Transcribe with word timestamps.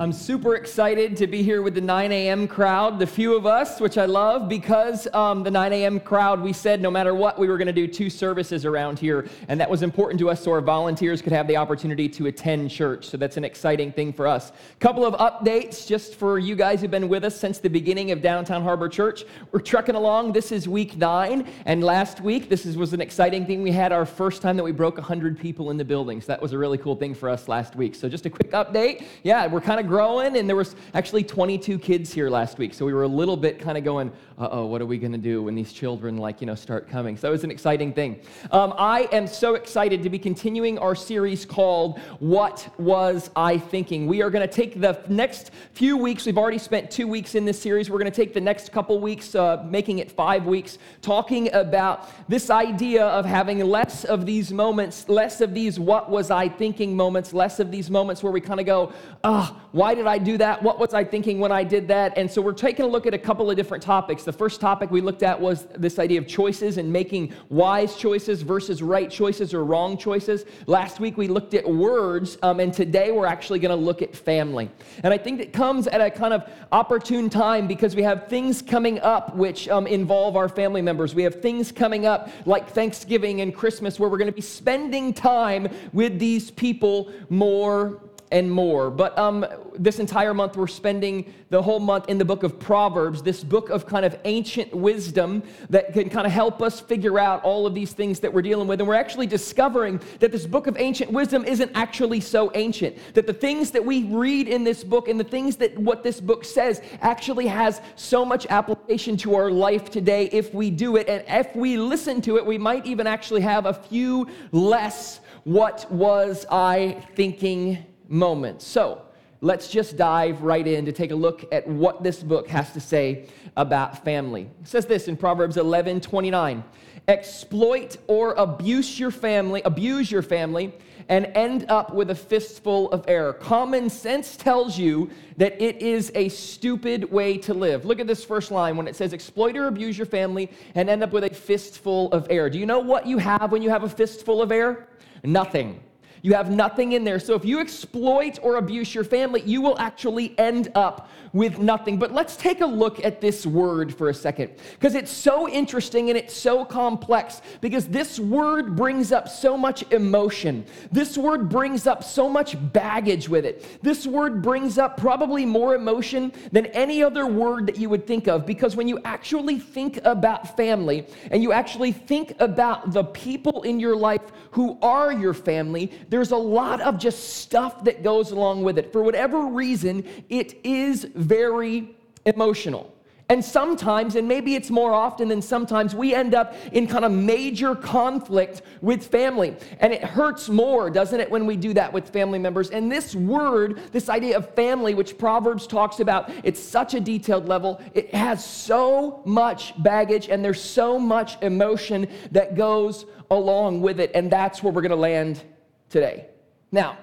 I'm 0.00 0.12
super 0.12 0.54
excited 0.54 1.16
to 1.16 1.26
be 1.26 1.42
here 1.42 1.60
with 1.60 1.74
the 1.74 1.80
9 1.80 2.12
a.m. 2.12 2.46
crowd, 2.46 3.00
the 3.00 3.06
few 3.06 3.36
of 3.36 3.46
us, 3.46 3.80
which 3.80 3.98
I 3.98 4.04
love, 4.04 4.48
because 4.48 5.12
um, 5.12 5.42
the 5.42 5.50
9 5.50 5.72
a.m. 5.72 5.98
crowd, 5.98 6.40
we 6.40 6.52
said 6.52 6.80
no 6.80 6.88
matter 6.88 7.16
what, 7.16 7.36
we 7.36 7.48
were 7.48 7.58
going 7.58 7.66
to 7.66 7.72
do 7.72 7.88
two 7.88 8.08
services 8.08 8.64
around 8.64 9.00
here, 9.00 9.26
and 9.48 9.60
that 9.60 9.68
was 9.68 9.82
important 9.82 10.20
to 10.20 10.30
us 10.30 10.44
so 10.44 10.52
our 10.52 10.60
volunteers 10.60 11.20
could 11.20 11.32
have 11.32 11.48
the 11.48 11.56
opportunity 11.56 12.08
to 12.10 12.28
attend 12.28 12.70
church. 12.70 13.06
So 13.06 13.16
that's 13.16 13.36
an 13.36 13.42
exciting 13.42 13.90
thing 13.90 14.12
for 14.12 14.28
us. 14.28 14.52
Couple 14.78 15.04
of 15.04 15.14
updates 15.14 15.84
just 15.84 16.14
for 16.14 16.38
you 16.38 16.54
guys 16.54 16.80
who've 16.80 16.92
been 16.92 17.08
with 17.08 17.24
us 17.24 17.34
since 17.34 17.58
the 17.58 17.68
beginning 17.68 18.12
of 18.12 18.22
Downtown 18.22 18.62
Harbor 18.62 18.88
Church. 18.88 19.24
We're 19.50 19.58
trucking 19.58 19.96
along. 19.96 20.32
This 20.32 20.52
is 20.52 20.68
week 20.68 20.96
nine, 20.96 21.44
and 21.64 21.82
last 21.82 22.20
week, 22.20 22.48
this 22.48 22.66
is, 22.66 22.76
was 22.76 22.92
an 22.92 23.00
exciting 23.00 23.46
thing. 23.46 23.64
We 23.64 23.72
had 23.72 23.90
our 23.90 24.06
first 24.06 24.42
time 24.42 24.56
that 24.58 24.64
we 24.64 24.70
broke 24.70 24.96
100 24.96 25.40
people 25.40 25.72
in 25.72 25.76
the 25.76 25.84
building, 25.84 26.20
so 26.20 26.28
that 26.28 26.40
was 26.40 26.52
a 26.52 26.58
really 26.58 26.78
cool 26.78 26.94
thing 26.94 27.16
for 27.16 27.28
us 27.28 27.48
last 27.48 27.74
week. 27.74 27.96
So 27.96 28.08
just 28.08 28.26
a 28.26 28.30
quick 28.30 28.52
update. 28.52 29.04
Yeah, 29.24 29.48
we're 29.48 29.60
kind 29.60 29.80
of 29.80 29.87
growing, 29.88 30.36
and 30.36 30.48
there 30.48 30.56
was 30.56 30.76
actually 30.94 31.24
22 31.24 31.78
kids 31.78 32.12
here 32.12 32.30
last 32.30 32.58
week. 32.58 32.74
So 32.74 32.86
we 32.86 32.92
were 32.92 33.02
a 33.02 33.08
little 33.08 33.36
bit 33.36 33.58
kind 33.58 33.76
of 33.76 33.84
going, 33.84 34.12
uh 34.38 34.48
oh, 34.52 34.66
what 34.66 34.80
are 34.80 34.86
we 34.86 34.98
going 34.98 35.12
to 35.12 35.18
do 35.18 35.42
when 35.42 35.54
these 35.54 35.72
children, 35.72 36.16
like, 36.16 36.40
you 36.40 36.46
know, 36.46 36.54
start 36.54 36.88
coming? 36.88 37.16
So 37.16 37.28
it 37.28 37.32
was 37.32 37.44
an 37.44 37.50
exciting 37.50 37.92
thing. 37.92 38.20
Um, 38.52 38.72
I 38.78 39.08
am 39.10 39.26
so 39.26 39.54
excited 39.54 40.02
to 40.04 40.10
be 40.10 40.18
continuing 40.18 40.78
our 40.78 40.94
series 40.94 41.44
called 41.44 41.98
What 42.20 42.68
Was 42.78 43.30
I 43.34 43.58
Thinking? 43.58 44.06
We 44.06 44.22
are 44.22 44.30
going 44.30 44.46
to 44.46 44.54
take 44.54 44.80
the 44.80 45.02
next 45.08 45.50
few 45.72 45.96
weeks, 45.96 46.26
we've 46.26 46.38
already 46.38 46.58
spent 46.58 46.90
two 46.90 47.08
weeks 47.08 47.34
in 47.34 47.44
this 47.44 47.60
series. 47.60 47.90
We're 47.90 47.98
going 47.98 48.10
to 48.10 48.16
take 48.16 48.34
the 48.34 48.40
next 48.40 48.70
couple 48.70 49.00
weeks, 49.00 49.34
uh, 49.34 49.64
making 49.68 49.98
it 49.98 50.12
five 50.12 50.46
weeks, 50.46 50.78
talking 51.02 51.52
about 51.52 52.08
this 52.28 52.50
idea 52.50 53.06
of 53.06 53.24
having 53.24 53.58
less 53.60 54.04
of 54.04 54.26
these 54.26 54.52
moments, 54.52 55.08
less 55.08 55.40
of 55.40 55.54
these 55.54 55.80
what 55.80 56.10
was 56.10 56.30
I 56.30 56.48
thinking 56.48 56.96
moments, 56.96 57.32
less 57.32 57.60
of 57.60 57.70
these 57.70 57.90
moments 57.90 58.22
where 58.22 58.32
we 58.32 58.40
kind 58.40 58.60
of 58.60 58.66
go, 58.66 58.92
ah, 59.24 59.60
why 59.78 59.94
did 59.94 60.08
I 60.08 60.18
do 60.18 60.36
that? 60.38 60.60
What 60.60 60.80
was 60.80 60.92
I 60.92 61.04
thinking 61.04 61.38
when 61.38 61.52
I 61.52 61.62
did 61.62 61.86
that? 61.86 62.18
And 62.18 62.28
so 62.28 62.42
we're 62.42 62.52
taking 62.52 62.84
a 62.84 62.88
look 62.88 63.06
at 63.06 63.14
a 63.14 63.18
couple 63.18 63.48
of 63.48 63.56
different 63.56 63.80
topics. 63.80 64.24
The 64.24 64.32
first 64.32 64.60
topic 64.60 64.90
we 64.90 65.00
looked 65.00 65.22
at 65.22 65.40
was 65.40 65.68
this 65.76 66.00
idea 66.00 66.18
of 66.18 66.26
choices 66.26 66.78
and 66.78 66.92
making 66.92 67.32
wise 67.48 67.94
choices 67.94 68.42
versus 68.42 68.82
right 68.82 69.08
choices 69.08 69.54
or 69.54 69.64
wrong 69.64 69.96
choices. 69.96 70.46
Last 70.66 70.98
week 70.98 71.16
we 71.16 71.28
looked 71.28 71.54
at 71.54 71.64
words, 71.64 72.38
um, 72.42 72.58
and 72.58 72.74
today 72.74 73.12
we're 73.12 73.26
actually 73.26 73.60
going 73.60 73.70
to 73.70 73.80
look 73.80 74.02
at 74.02 74.16
family. 74.16 74.68
And 75.04 75.14
I 75.14 75.18
think 75.18 75.40
it 75.40 75.52
comes 75.52 75.86
at 75.86 76.00
a 76.00 76.10
kind 76.10 76.34
of 76.34 76.50
opportune 76.72 77.30
time 77.30 77.68
because 77.68 77.94
we 77.94 78.02
have 78.02 78.26
things 78.26 78.60
coming 78.60 78.98
up 78.98 79.36
which 79.36 79.68
um, 79.68 79.86
involve 79.86 80.34
our 80.34 80.48
family 80.48 80.82
members. 80.82 81.14
We 81.14 81.22
have 81.22 81.40
things 81.40 81.70
coming 81.70 82.04
up 82.04 82.30
like 82.46 82.68
Thanksgiving 82.68 83.42
and 83.42 83.54
Christmas 83.54 84.00
where 84.00 84.10
we're 84.10 84.18
going 84.18 84.26
to 84.26 84.32
be 84.32 84.40
spending 84.40 85.14
time 85.14 85.68
with 85.92 86.18
these 86.18 86.50
people 86.50 87.12
more 87.28 88.00
and 88.30 88.50
more. 88.50 88.90
But 88.90 89.16
um, 89.18 89.46
this 89.78 89.98
entire 89.98 90.34
month, 90.34 90.56
we're 90.56 90.66
spending 90.66 91.32
the 91.50 91.62
whole 91.62 91.80
month 91.80 92.08
in 92.08 92.18
the 92.18 92.24
book 92.24 92.42
of 92.42 92.58
Proverbs, 92.58 93.22
this 93.22 93.42
book 93.42 93.70
of 93.70 93.86
kind 93.86 94.04
of 94.04 94.18
ancient 94.24 94.74
wisdom 94.74 95.42
that 95.70 95.92
can 95.92 96.10
kind 96.10 96.26
of 96.26 96.32
help 96.32 96.60
us 96.60 96.80
figure 96.80 97.18
out 97.18 97.42
all 97.42 97.66
of 97.66 97.74
these 97.74 97.92
things 97.92 98.20
that 98.20 98.32
we're 98.32 98.42
dealing 98.42 98.68
with. 98.68 98.80
And 98.80 98.88
we're 98.88 98.94
actually 98.94 99.26
discovering 99.26 100.00
that 100.20 100.32
this 100.32 100.46
book 100.46 100.66
of 100.66 100.76
ancient 100.78 101.10
wisdom 101.10 101.44
isn't 101.44 101.70
actually 101.74 102.20
so 102.20 102.50
ancient, 102.54 102.96
that 103.14 103.26
the 103.26 103.32
things 103.32 103.70
that 103.70 103.84
we 103.84 104.04
read 104.04 104.48
in 104.48 104.64
this 104.64 104.84
book 104.84 105.08
and 105.08 105.18
the 105.18 105.24
things 105.24 105.56
that 105.56 105.76
what 105.78 106.02
this 106.02 106.20
book 106.20 106.44
says 106.44 106.82
actually 107.00 107.46
has 107.46 107.80
so 107.96 108.24
much 108.24 108.46
application 108.50 109.16
to 109.16 109.34
our 109.34 109.50
life 109.50 109.90
today 109.90 110.26
if 110.32 110.52
we 110.52 110.70
do 110.70 110.96
it. 110.96 111.08
And 111.08 111.24
if 111.28 111.54
we 111.56 111.76
listen 111.76 112.20
to 112.22 112.36
it, 112.36 112.44
we 112.44 112.58
might 112.58 112.86
even 112.86 113.06
actually 113.06 113.40
have 113.42 113.66
a 113.66 113.74
few 113.74 114.28
less 114.52 115.20
what 115.44 115.90
was 115.90 116.44
I 116.50 117.02
thinking 117.14 117.86
moments. 118.08 118.66
So 118.66 119.02
let's 119.40 119.68
just 119.68 119.96
dive 119.96 120.42
right 120.42 120.66
in 120.66 120.84
to 120.86 120.92
take 120.92 121.10
a 121.10 121.14
look 121.16 121.44
at 121.52 121.66
what 121.66 122.02
this 122.02 122.22
book 122.22 122.48
has 122.48 122.72
to 122.72 122.80
say 122.80 123.26
about 123.56 124.04
family. 124.04 124.48
It 124.62 124.68
says 124.68 124.86
this 124.86 125.08
in 125.08 125.16
Proverbs 125.16 125.56
11 125.56 126.00
29. 126.00 126.64
Exploit 127.06 127.96
or 128.06 128.34
abuse 128.34 129.00
your 129.00 129.10
family, 129.10 129.62
abuse 129.64 130.10
your 130.10 130.20
family, 130.20 130.74
and 131.08 131.24
end 131.34 131.64
up 131.70 131.94
with 131.94 132.10
a 132.10 132.14
fistful 132.14 132.90
of 132.92 133.02
error. 133.08 133.32
Common 133.32 133.88
sense 133.88 134.36
tells 134.36 134.78
you 134.78 135.10
that 135.38 135.60
it 135.60 135.80
is 135.80 136.12
a 136.14 136.28
stupid 136.28 137.10
way 137.10 137.38
to 137.38 137.54
live. 137.54 137.86
Look 137.86 137.98
at 137.98 138.06
this 138.06 138.24
first 138.24 138.50
line 138.50 138.76
when 138.76 138.86
it 138.86 138.94
says, 138.94 139.14
exploit 139.14 139.56
or 139.56 139.68
abuse 139.68 139.96
your 139.96 140.06
family 140.06 140.50
and 140.74 140.90
end 140.90 141.02
up 141.02 141.12
with 141.12 141.24
a 141.24 141.30
fistful 141.30 142.12
of 142.12 142.26
air. 142.28 142.50
Do 142.50 142.58
you 142.58 142.66
know 142.66 142.80
what 142.80 143.06
you 143.06 143.16
have 143.16 143.52
when 143.52 143.62
you 143.62 143.70
have 143.70 143.84
a 143.84 143.88
fistful 143.88 144.42
of 144.42 144.52
air? 144.52 144.88
Nothing. 145.24 145.80
You 146.22 146.34
have 146.34 146.50
nothing 146.50 146.92
in 146.92 147.04
there. 147.04 147.18
So 147.18 147.34
if 147.34 147.44
you 147.44 147.60
exploit 147.60 148.38
or 148.42 148.56
abuse 148.56 148.94
your 148.94 149.04
family, 149.04 149.42
you 149.42 149.60
will 149.60 149.78
actually 149.78 150.38
end 150.38 150.70
up 150.74 151.08
with 151.32 151.58
nothing. 151.58 151.98
But 151.98 152.12
let's 152.12 152.36
take 152.36 152.60
a 152.60 152.66
look 152.66 153.04
at 153.04 153.20
this 153.20 153.46
word 153.46 153.94
for 153.94 154.08
a 154.08 154.14
second 154.14 154.52
because 154.72 154.94
it's 154.94 155.10
so 155.10 155.48
interesting 155.48 156.08
and 156.10 156.18
it's 156.18 156.34
so 156.36 156.64
complex 156.64 157.42
because 157.60 157.86
this 157.88 158.18
word 158.18 158.76
brings 158.76 159.12
up 159.12 159.28
so 159.28 159.56
much 159.56 159.90
emotion. 159.92 160.64
This 160.90 161.18
word 161.18 161.48
brings 161.48 161.86
up 161.86 162.02
so 162.02 162.28
much 162.28 162.56
baggage 162.72 163.28
with 163.28 163.44
it. 163.44 163.78
This 163.82 164.06
word 164.06 164.42
brings 164.42 164.78
up 164.78 164.96
probably 164.96 165.44
more 165.44 165.74
emotion 165.74 166.32
than 166.52 166.66
any 166.66 167.02
other 167.02 167.26
word 167.26 167.66
that 167.66 167.78
you 167.78 167.88
would 167.88 168.06
think 168.06 168.26
of 168.26 168.46
because 168.46 168.76
when 168.76 168.88
you 168.88 168.98
actually 169.04 169.58
think 169.58 170.00
about 170.04 170.56
family 170.56 171.06
and 171.30 171.42
you 171.42 171.52
actually 171.52 171.92
think 171.92 172.34
about 172.38 172.92
the 172.92 173.04
people 173.04 173.62
in 173.62 173.80
your 173.80 173.96
life 173.96 174.22
who 174.52 174.78
are 174.82 175.12
your 175.12 175.34
family, 175.34 175.92
there's 176.08 176.30
a 176.30 176.36
lot 176.36 176.80
of 176.80 176.98
just 176.98 177.38
stuff 177.38 177.84
that 177.84 178.02
goes 178.02 178.30
along 178.30 178.62
with 178.62 178.78
it. 178.78 178.92
For 178.92 179.02
whatever 179.02 179.46
reason, 179.46 180.04
it 180.28 180.58
is 180.64 181.04
very 181.14 181.94
emotional. 182.24 182.94
And 183.30 183.44
sometimes, 183.44 184.16
and 184.16 184.26
maybe 184.26 184.54
it's 184.54 184.70
more 184.70 184.94
often 184.94 185.28
than 185.28 185.42
sometimes, 185.42 185.94
we 185.94 186.14
end 186.14 186.34
up 186.34 186.54
in 186.72 186.86
kind 186.86 187.04
of 187.04 187.12
major 187.12 187.74
conflict 187.74 188.62
with 188.80 189.06
family. 189.06 189.54
And 189.80 189.92
it 189.92 190.02
hurts 190.02 190.48
more, 190.48 190.88
doesn't 190.88 191.20
it, 191.20 191.30
when 191.30 191.44
we 191.44 191.54
do 191.54 191.74
that 191.74 191.92
with 191.92 192.08
family 192.08 192.38
members? 192.38 192.70
And 192.70 192.90
this 192.90 193.14
word, 193.14 193.82
this 193.92 194.08
idea 194.08 194.38
of 194.38 194.54
family, 194.54 194.94
which 194.94 195.18
Proverbs 195.18 195.66
talks 195.66 196.00
about, 196.00 196.30
it's 196.42 196.58
such 196.58 196.94
a 196.94 197.00
detailed 197.00 197.46
level. 197.46 197.82
It 197.92 198.14
has 198.14 198.42
so 198.42 199.22
much 199.26 199.74
baggage 199.82 200.30
and 200.30 200.42
there's 200.42 200.62
so 200.62 200.98
much 200.98 201.36
emotion 201.42 202.08
that 202.30 202.54
goes 202.54 203.04
along 203.30 203.82
with 203.82 204.00
it. 204.00 204.10
And 204.14 204.32
that's 204.32 204.62
where 204.62 204.72
we're 204.72 204.80
going 204.80 204.88
to 204.90 204.96
land 204.96 205.44
today. 205.88 206.26
Now, 206.72 206.98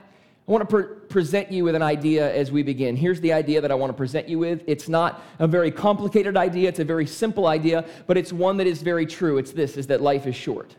I 0.47 0.51
want 0.51 0.69
to 0.69 0.75
pre- 0.75 0.95
present 1.07 1.51
you 1.51 1.63
with 1.63 1.73
an 1.73 1.81
idea 1.81 2.31
as 2.33 2.51
we 2.51 2.61
begin. 2.61 2.95
Here's 2.95 3.19
the 3.19 3.33
idea 3.33 3.61
that 3.61 3.71
I 3.71 3.75
want 3.75 3.89
to 3.89 3.97
present 3.97 4.29
you 4.29 4.37
with. 4.37 4.63
It's 4.67 4.87
not 4.87 5.23
a 5.39 5.47
very 5.47 5.71
complicated 5.71 6.37
idea, 6.37 6.69
it's 6.69 6.79
a 6.79 6.85
very 6.85 7.07
simple 7.07 7.47
idea, 7.47 7.85
but 8.05 8.15
it's 8.15 8.31
one 8.31 8.57
that 8.57 8.67
is 8.67 8.83
very 8.83 9.07
true. 9.07 9.39
It's 9.39 9.51
this 9.51 9.75
is 9.75 9.87
that 9.87 10.01
life 10.01 10.27
is 10.27 10.35
short. 10.35 10.75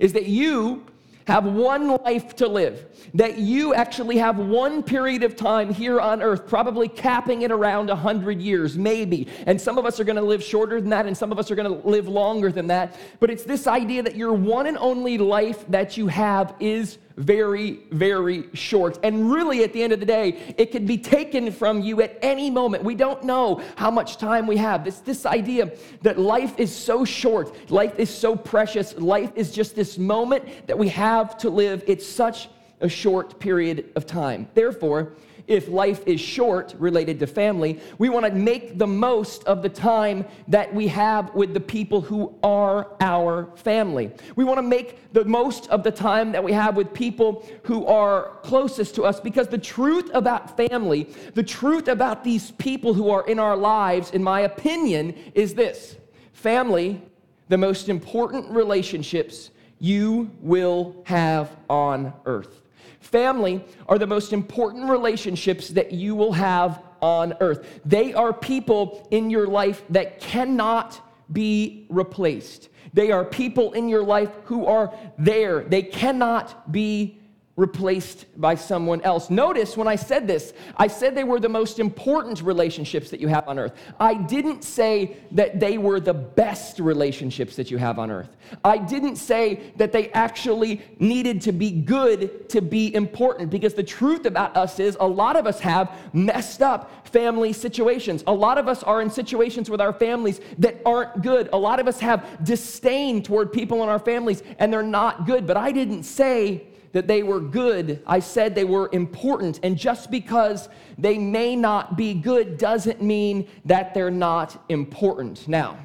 Is 0.00 0.12
that 0.14 0.26
you 0.26 0.86
have 1.26 1.44
one 1.44 1.88
life 1.88 2.34
to 2.36 2.48
live, 2.48 2.86
that 3.14 3.38
you 3.38 3.72
actually 3.74 4.16
have 4.18 4.38
one 4.38 4.82
period 4.82 5.22
of 5.22 5.36
time 5.36 5.72
here 5.72 6.00
on 6.00 6.20
earth, 6.22 6.48
probably 6.48 6.88
capping 6.88 7.42
it 7.42 7.52
around 7.52 7.86
100 7.86 8.40
years, 8.40 8.76
maybe. 8.76 9.28
And 9.46 9.60
some 9.60 9.78
of 9.78 9.86
us 9.86 10.00
are 10.00 10.04
going 10.04 10.16
to 10.16 10.22
live 10.22 10.42
shorter 10.42 10.80
than 10.80 10.90
that, 10.90 11.06
and 11.06 11.16
some 11.16 11.30
of 11.30 11.38
us 11.38 11.50
are 11.50 11.54
going 11.54 11.70
to 11.70 11.88
live 11.88 12.08
longer 12.08 12.50
than 12.50 12.66
that. 12.68 12.96
But 13.20 13.30
it's 13.30 13.44
this 13.44 13.68
idea 13.68 14.02
that 14.02 14.16
your 14.16 14.32
one 14.32 14.66
and 14.66 14.76
only 14.78 15.18
life 15.18 15.64
that 15.68 15.96
you 15.96 16.08
have 16.08 16.54
is 16.58 16.98
very, 17.20 17.80
very 17.90 18.48
short. 18.54 18.98
And 19.02 19.30
really, 19.30 19.62
at 19.62 19.74
the 19.74 19.82
end 19.82 19.92
of 19.92 20.00
the 20.00 20.06
day, 20.06 20.54
it 20.56 20.72
could 20.72 20.86
be 20.86 20.96
taken 20.96 21.52
from 21.52 21.82
you 21.82 22.00
at 22.00 22.18
any 22.22 22.50
moment. 22.50 22.82
We 22.82 22.94
don't 22.94 23.22
know 23.24 23.62
how 23.76 23.90
much 23.90 24.16
time 24.16 24.46
we 24.46 24.56
have. 24.56 24.84
This, 24.84 25.00
this 25.00 25.26
idea 25.26 25.70
that 26.00 26.18
life 26.18 26.58
is 26.58 26.74
so 26.74 27.04
short, 27.04 27.70
life 27.70 27.98
is 27.98 28.08
so 28.08 28.34
precious, 28.34 28.96
life 28.96 29.32
is 29.36 29.52
just 29.52 29.76
this 29.76 29.98
moment 29.98 30.66
that 30.66 30.78
we 30.78 30.88
have 30.88 31.36
to 31.38 31.50
live. 31.50 31.84
It's 31.86 32.06
such 32.06 32.48
a 32.80 32.88
short 32.88 33.38
period 33.38 33.92
of 33.96 34.06
time. 34.06 34.48
Therefore, 34.54 35.12
if 35.50 35.68
life 35.68 36.06
is 36.06 36.20
short 36.20 36.74
related 36.78 37.18
to 37.18 37.26
family, 37.26 37.80
we 37.98 38.08
want 38.08 38.24
to 38.24 38.32
make 38.32 38.78
the 38.78 38.86
most 38.86 39.42
of 39.44 39.62
the 39.62 39.68
time 39.68 40.24
that 40.46 40.72
we 40.72 40.86
have 40.86 41.34
with 41.34 41.52
the 41.52 41.60
people 41.60 42.00
who 42.00 42.32
are 42.44 42.86
our 43.00 43.50
family. 43.56 44.12
We 44.36 44.44
want 44.44 44.58
to 44.58 44.62
make 44.62 45.12
the 45.12 45.24
most 45.24 45.66
of 45.68 45.82
the 45.82 45.90
time 45.90 46.30
that 46.32 46.42
we 46.42 46.52
have 46.52 46.76
with 46.76 46.94
people 46.94 47.44
who 47.64 47.84
are 47.86 48.38
closest 48.44 48.94
to 48.94 49.02
us 49.02 49.18
because 49.18 49.48
the 49.48 49.58
truth 49.58 50.08
about 50.14 50.56
family, 50.56 51.08
the 51.34 51.42
truth 51.42 51.88
about 51.88 52.22
these 52.22 52.52
people 52.52 52.94
who 52.94 53.10
are 53.10 53.26
in 53.26 53.40
our 53.40 53.56
lives, 53.56 54.12
in 54.12 54.22
my 54.22 54.42
opinion, 54.42 55.12
is 55.34 55.54
this 55.54 55.96
family, 56.32 57.02
the 57.48 57.58
most 57.58 57.88
important 57.88 58.48
relationships 58.50 59.50
you 59.80 60.30
will 60.40 61.02
have 61.06 61.56
on 61.68 62.12
earth. 62.24 62.62
Family 63.00 63.64
are 63.88 63.98
the 63.98 64.06
most 64.06 64.32
important 64.32 64.88
relationships 64.88 65.68
that 65.70 65.92
you 65.92 66.14
will 66.14 66.32
have 66.32 66.82
on 67.00 67.34
earth. 67.40 67.80
They 67.84 68.12
are 68.12 68.32
people 68.32 69.08
in 69.10 69.30
your 69.30 69.46
life 69.46 69.82
that 69.90 70.20
cannot 70.20 71.00
be 71.32 71.86
replaced. 71.88 72.68
They 72.92 73.10
are 73.10 73.24
people 73.24 73.72
in 73.72 73.88
your 73.88 74.02
life 74.02 74.30
who 74.44 74.66
are 74.66 74.92
there. 75.18 75.62
They 75.62 75.82
cannot 75.82 76.70
be 76.70 77.19
replaced 77.60 78.24
by 78.40 78.54
someone 78.54 79.02
else. 79.02 79.28
Notice 79.28 79.76
when 79.76 79.86
I 79.86 79.94
said 79.94 80.26
this, 80.26 80.54
I 80.78 80.86
said 80.86 81.14
they 81.14 81.24
were 81.24 81.38
the 81.38 81.48
most 81.48 81.78
important 81.78 82.40
relationships 82.40 83.10
that 83.10 83.20
you 83.20 83.28
have 83.28 83.46
on 83.46 83.58
earth. 83.58 83.74
I 84.00 84.14
didn't 84.14 84.64
say 84.64 85.18
that 85.32 85.60
they 85.60 85.76
were 85.76 86.00
the 86.00 86.14
best 86.14 86.80
relationships 86.80 87.56
that 87.56 87.70
you 87.70 87.76
have 87.76 87.98
on 87.98 88.10
earth. 88.10 88.34
I 88.64 88.78
didn't 88.78 89.16
say 89.16 89.72
that 89.76 89.92
they 89.92 90.08
actually 90.12 90.80
needed 90.98 91.42
to 91.42 91.52
be 91.52 91.70
good 91.70 92.48
to 92.48 92.62
be 92.62 92.94
important 92.94 93.50
because 93.50 93.74
the 93.74 93.82
truth 93.82 94.24
about 94.24 94.56
us 94.56 94.80
is 94.80 94.96
a 94.98 95.06
lot 95.06 95.36
of 95.36 95.46
us 95.46 95.60
have 95.60 95.94
messed 96.14 96.62
up 96.62 97.06
family 97.08 97.52
situations. 97.52 98.24
A 98.26 98.32
lot 98.32 98.56
of 98.56 98.68
us 98.68 98.82
are 98.82 99.02
in 99.02 99.10
situations 99.10 99.68
with 99.68 99.82
our 99.82 99.92
families 99.92 100.40
that 100.58 100.80
aren't 100.86 101.22
good. 101.22 101.50
A 101.52 101.58
lot 101.58 101.78
of 101.78 101.86
us 101.86 102.00
have 102.00 102.42
disdain 102.42 103.22
toward 103.22 103.52
people 103.52 103.82
in 103.82 103.90
our 103.90 103.98
families 103.98 104.42
and 104.58 104.72
they're 104.72 104.82
not 104.82 105.26
good. 105.26 105.46
But 105.46 105.58
I 105.58 105.72
didn't 105.72 106.04
say 106.04 106.69
that 106.92 107.06
they 107.06 107.22
were 107.22 107.40
good. 107.40 108.02
I 108.06 108.20
said 108.20 108.54
they 108.54 108.64
were 108.64 108.88
important. 108.92 109.60
And 109.62 109.76
just 109.76 110.10
because 110.10 110.68
they 110.98 111.18
may 111.18 111.54
not 111.56 111.96
be 111.96 112.14
good 112.14 112.58
doesn't 112.58 113.02
mean 113.02 113.48
that 113.64 113.94
they're 113.94 114.10
not 114.10 114.62
important. 114.68 115.46
Now, 115.46 115.78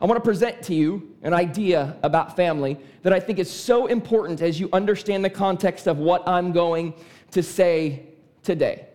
I 0.00 0.06
want 0.06 0.16
to 0.16 0.24
present 0.24 0.62
to 0.62 0.74
you 0.74 1.14
an 1.22 1.34
idea 1.34 1.96
about 2.02 2.34
family 2.34 2.78
that 3.02 3.12
I 3.12 3.20
think 3.20 3.38
is 3.38 3.50
so 3.50 3.86
important 3.86 4.40
as 4.40 4.58
you 4.58 4.70
understand 4.72 5.24
the 5.24 5.30
context 5.30 5.86
of 5.86 5.98
what 5.98 6.26
I'm 6.26 6.52
going 6.52 6.94
to 7.32 7.42
say 7.42 8.06
today. 8.42 8.86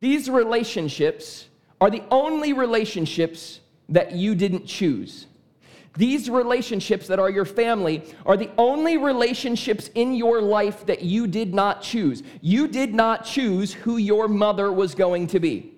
These 0.00 0.30
relationships 0.30 1.46
are 1.82 1.90
the 1.90 2.02
only 2.10 2.54
relationships 2.54 3.60
that 3.90 4.12
you 4.12 4.34
didn't 4.34 4.66
choose. 4.66 5.26
These 5.96 6.30
relationships 6.30 7.06
that 7.08 7.18
are 7.18 7.30
your 7.30 7.44
family 7.44 8.04
are 8.24 8.36
the 8.36 8.50
only 8.56 8.96
relationships 8.96 9.90
in 9.94 10.14
your 10.14 10.40
life 10.40 10.86
that 10.86 11.02
you 11.02 11.26
did 11.26 11.52
not 11.52 11.82
choose. 11.82 12.22
You 12.40 12.68
did 12.68 12.94
not 12.94 13.24
choose 13.24 13.72
who 13.72 13.96
your 13.96 14.28
mother 14.28 14.72
was 14.72 14.94
going 14.94 15.26
to 15.28 15.40
be. 15.40 15.69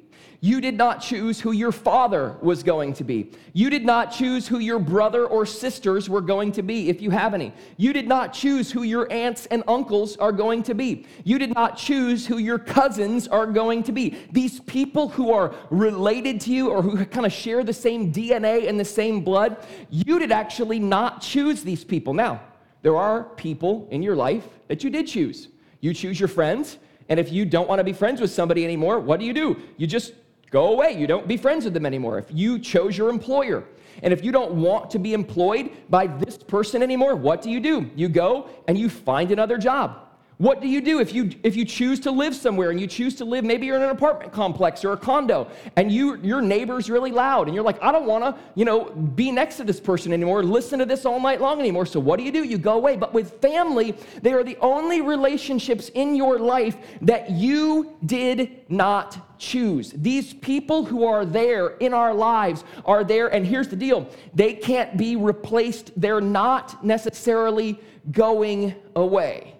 You 0.45 0.61
did 0.61 0.77
not 0.77 1.01
choose 1.01 1.39
who 1.39 1.53
your 1.53 1.71
father 1.71 2.37
was 2.43 2.65
going 2.65 2.95
to 2.95 3.05
be. 3.05 3.31
You 3.53 3.71
did 3.71 3.85
not 3.85 4.11
choose 4.11 4.49
who 4.49 4.59
your 4.59 4.81
brother 4.81 5.25
or 5.25 5.47
sisters 5.47 6.11
were 6.11 6.21
going 6.21 6.51
to 6.53 6.65
be, 6.65 6.89
if 6.89 7.01
you 7.01 7.11
have 7.11 7.33
any. 7.33 7.55
You 7.77 7.93
did 7.93 8.09
not 8.09 8.33
choose 8.33 8.69
who 8.73 8.83
your 8.83 9.07
aunts 9.13 9.47
and 9.47 9.63
uncles 9.69 10.17
are 10.17 10.33
going 10.33 10.65
to 10.65 10.75
be. 10.75 11.07
You 11.23 11.39
did 11.39 11.55
not 11.55 11.77
choose 11.79 12.27
who 12.27 12.39
your 12.39 12.59
cousins 12.59 13.29
are 13.29 13.47
going 13.47 13.85
to 13.85 13.93
be. 13.93 14.19
These 14.33 14.59
people 14.59 15.11
who 15.11 15.33
are 15.33 15.55
related 15.71 16.41
to 16.41 16.53
you 16.53 16.71
or 16.71 16.83
who 16.83 17.05
kind 17.07 17.25
of 17.25 17.33
share 17.33 17.63
the 17.63 17.73
same 17.73 18.13
DNA 18.13 18.69
and 18.69 18.81
the 18.81 18.85
same 18.85 19.23
blood, 19.23 19.65
you 19.91 20.19
did 20.19 20.33
actually 20.33 20.81
not 20.81 21.21
choose 21.21 21.63
these 21.63 21.85
people. 21.85 22.15
Now, 22.15 22.41
there 22.83 22.97
are 22.97 23.23
people 23.37 23.87
in 23.93 24.03
your 24.03 24.17
life 24.17 24.49
that 24.67 24.83
you 24.83 24.91
did 24.91 25.07
choose. 25.07 25.47
You 25.79 25.95
choose 25.95 26.19
your 26.19 26.29
friends, 26.29 26.79
and 27.09 27.21
if 27.21 27.31
you 27.31 27.45
don't 27.45 27.69
want 27.69 27.79
to 27.79 27.85
be 27.85 27.93
friends 27.93 28.21
with 28.21 28.33
somebody 28.33 28.65
anymore, 28.65 28.99
what 28.99 29.21
do 29.21 29.27
you 29.27 29.33
do? 29.33 29.57
You 29.77 29.87
just 29.87 30.15
Go 30.53 30.73
away. 30.75 30.93
You 30.93 31.09
don't 31.09 31.27
be 31.27 31.37
friends 31.37 31.65
with 31.65 31.75
them 31.75 31.87
anymore. 31.87 32.19
If 32.19 32.27
you 32.31 32.59
chose 32.59 32.97
your 32.97 33.09
employer, 33.09 33.65
and 34.03 34.13
if 34.13 34.23
you 34.23 34.31
don't 34.31 34.53
want 34.53 34.91
to 34.91 34.99
be 34.99 35.15
employed 35.15 35.71
by 35.89 36.07
this 36.07 36.37
person 36.39 36.83
anymore, 36.83 37.17
what 37.17 37.43
do 37.43 37.51
you 37.51 37.59
do? 37.59 37.91
You 37.97 38.09
go 38.09 38.49
and 38.69 38.79
you 38.79 38.89
find 38.89 39.33
another 39.33 39.59
job. 39.59 40.09
What 40.43 40.61
do 40.61 40.67
you 40.67 40.81
do 40.81 40.99
if 40.99 41.15
you 41.15 41.31
if 41.45 41.55
you 41.55 41.65
choose 41.65 42.01
to 42.01 42.11
live 42.11 42.35
somewhere 42.35 42.71
and 42.71 42.81
you 42.81 42.89
choose 42.89 43.15
to 43.15 43.25
live 43.25 43.45
maybe 43.45 43.67
you're 43.67 43.77
in 43.77 43.83
an 43.83 43.91
apartment 43.91 44.33
complex 44.33 44.85
or 44.85 44.93
a 44.93 44.97
condo 44.97 45.49
and 45.77 45.93
you 45.93 46.17
your 46.17 46.43
neighbor's 46.43 46.91
really 46.91 47.13
loud 47.13 47.47
and 47.47 47.55
you're 47.55 47.63
like 47.63 47.81
I 47.81 47.93
don't 47.93 48.07
want 48.07 48.25
to, 48.25 48.43
you 48.57 48.65
know, 48.65 48.87
be 48.91 49.31
next 49.31 49.59
to 49.59 49.65
this 49.65 49.79
person 49.79 50.13
anymore, 50.13 50.43
listen 50.43 50.81
to 50.81 50.85
this 50.85 51.07
all 51.07 51.21
night 51.21 51.41
long 51.41 51.61
anymore. 51.61 51.87
So 51.87 52.01
what 52.01 52.19
do 52.19 52.25
you 52.25 52.33
do? 52.33 52.43
You 52.43 52.59
go 52.59 52.73
away. 52.73 52.97
But 52.97 53.15
with 53.15 53.41
family, 53.41 53.95
they 54.21 54.33
are 54.33 54.43
the 54.43 54.57
only 54.57 55.01
relationships 55.01 55.91
in 55.91 56.17
your 56.17 56.41
life 56.41 56.77
that 57.03 57.31
you 57.31 57.97
did 58.05 58.69
not 58.69 59.39
choose. 59.39 59.93
These 59.93 60.35
people 60.35 60.85
who 60.85 61.05
are 61.05 61.25
there 61.25 61.77
in 61.77 61.95
our 61.95 62.13
lives 62.13 62.65
are 62.85 63.05
there 63.05 63.33
and 63.33 63.47
here's 63.47 63.69
the 63.69 63.77
deal. 63.77 64.09
They 64.35 64.55
can't 64.55 64.97
be 64.97 65.15
replaced. 65.15 65.93
They're 65.97 66.21
not 66.21 66.85
necessarily 66.85 67.79
going 68.11 68.75
away. 68.97 69.55